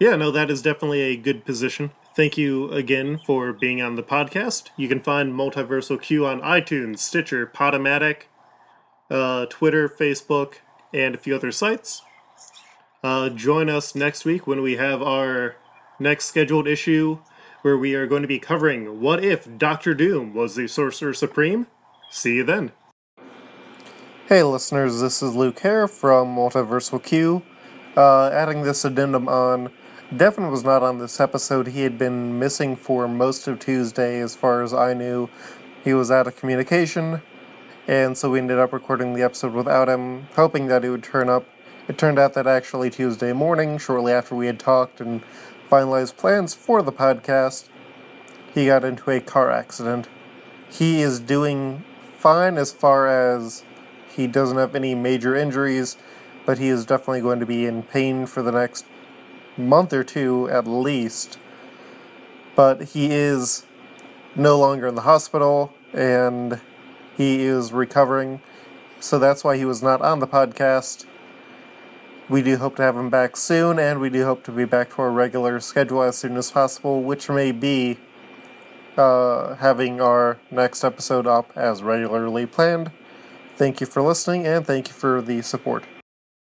[0.00, 1.90] yeah, no, that is definitely a good position.
[2.14, 4.70] Thank you again for being on the podcast.
[4.76, 8.22] You can find Multiversal Q on iTunes, Stitcher, Podomatic,
[9.10, 10.54] uh, Twitter, Facebook,
[10.92, 12.02] and a few other sites.
[13.02, 15.54] Uh, join us next week when we have our
[16.00, 17.18] next scheduled issue
[17.62, 21.68] where we are going to be covering What If Doctor Doom was the Sorcerer Supreme?
[22.10, 22.72] See you then.
[24.26, 27.42] Hey listeners, this is Luke here from Multiversal Q.
[27.96, 29.70] Uh, adding this addendum on,
[30.16, 31.68] Devin was not on this episode.
[31.68, 35.28] He had been missing for most of Tuesday, as far as I knew.
[35.84, 37.22] He was out of communication,
[37.86, 41.28] and so we ended up recording the episode without him, hoping that he would turn
[41.28, 41.46] up.
[41.88, 45.22] It turned out that actually Tuesday morning, shortly after we had talked and
[45.70, 47.68] finalized plans for the podcast,
[48.54, 50.06] he got into a car accident.
[50.70, 51.82] He is doing
[52.18, 53.64] fine as far as
[54.06, 55.96] he doesn't have any major injuries,
[56.44, 58.84] but he is definitely going to be in pain for the next
[59.56, 61.38] month or two at least.
[62.54, 63.64] But he is
[64.36, 66.60] no longer in the hospital and
[67.16, 68.42] he is recovering.
[69.00, 71.06] So that's why he was not on the podcast.
[72.28, 74.90] We do hope to have him back soon, and we do hope to be back
[74.94, 77.98] to our regular schedule as soon as possible, which may be
[78.98, 82.90] uh, having our next episode up as regularly planned.
[83.56, 85.84] Thank you for listening, and thank you for the support.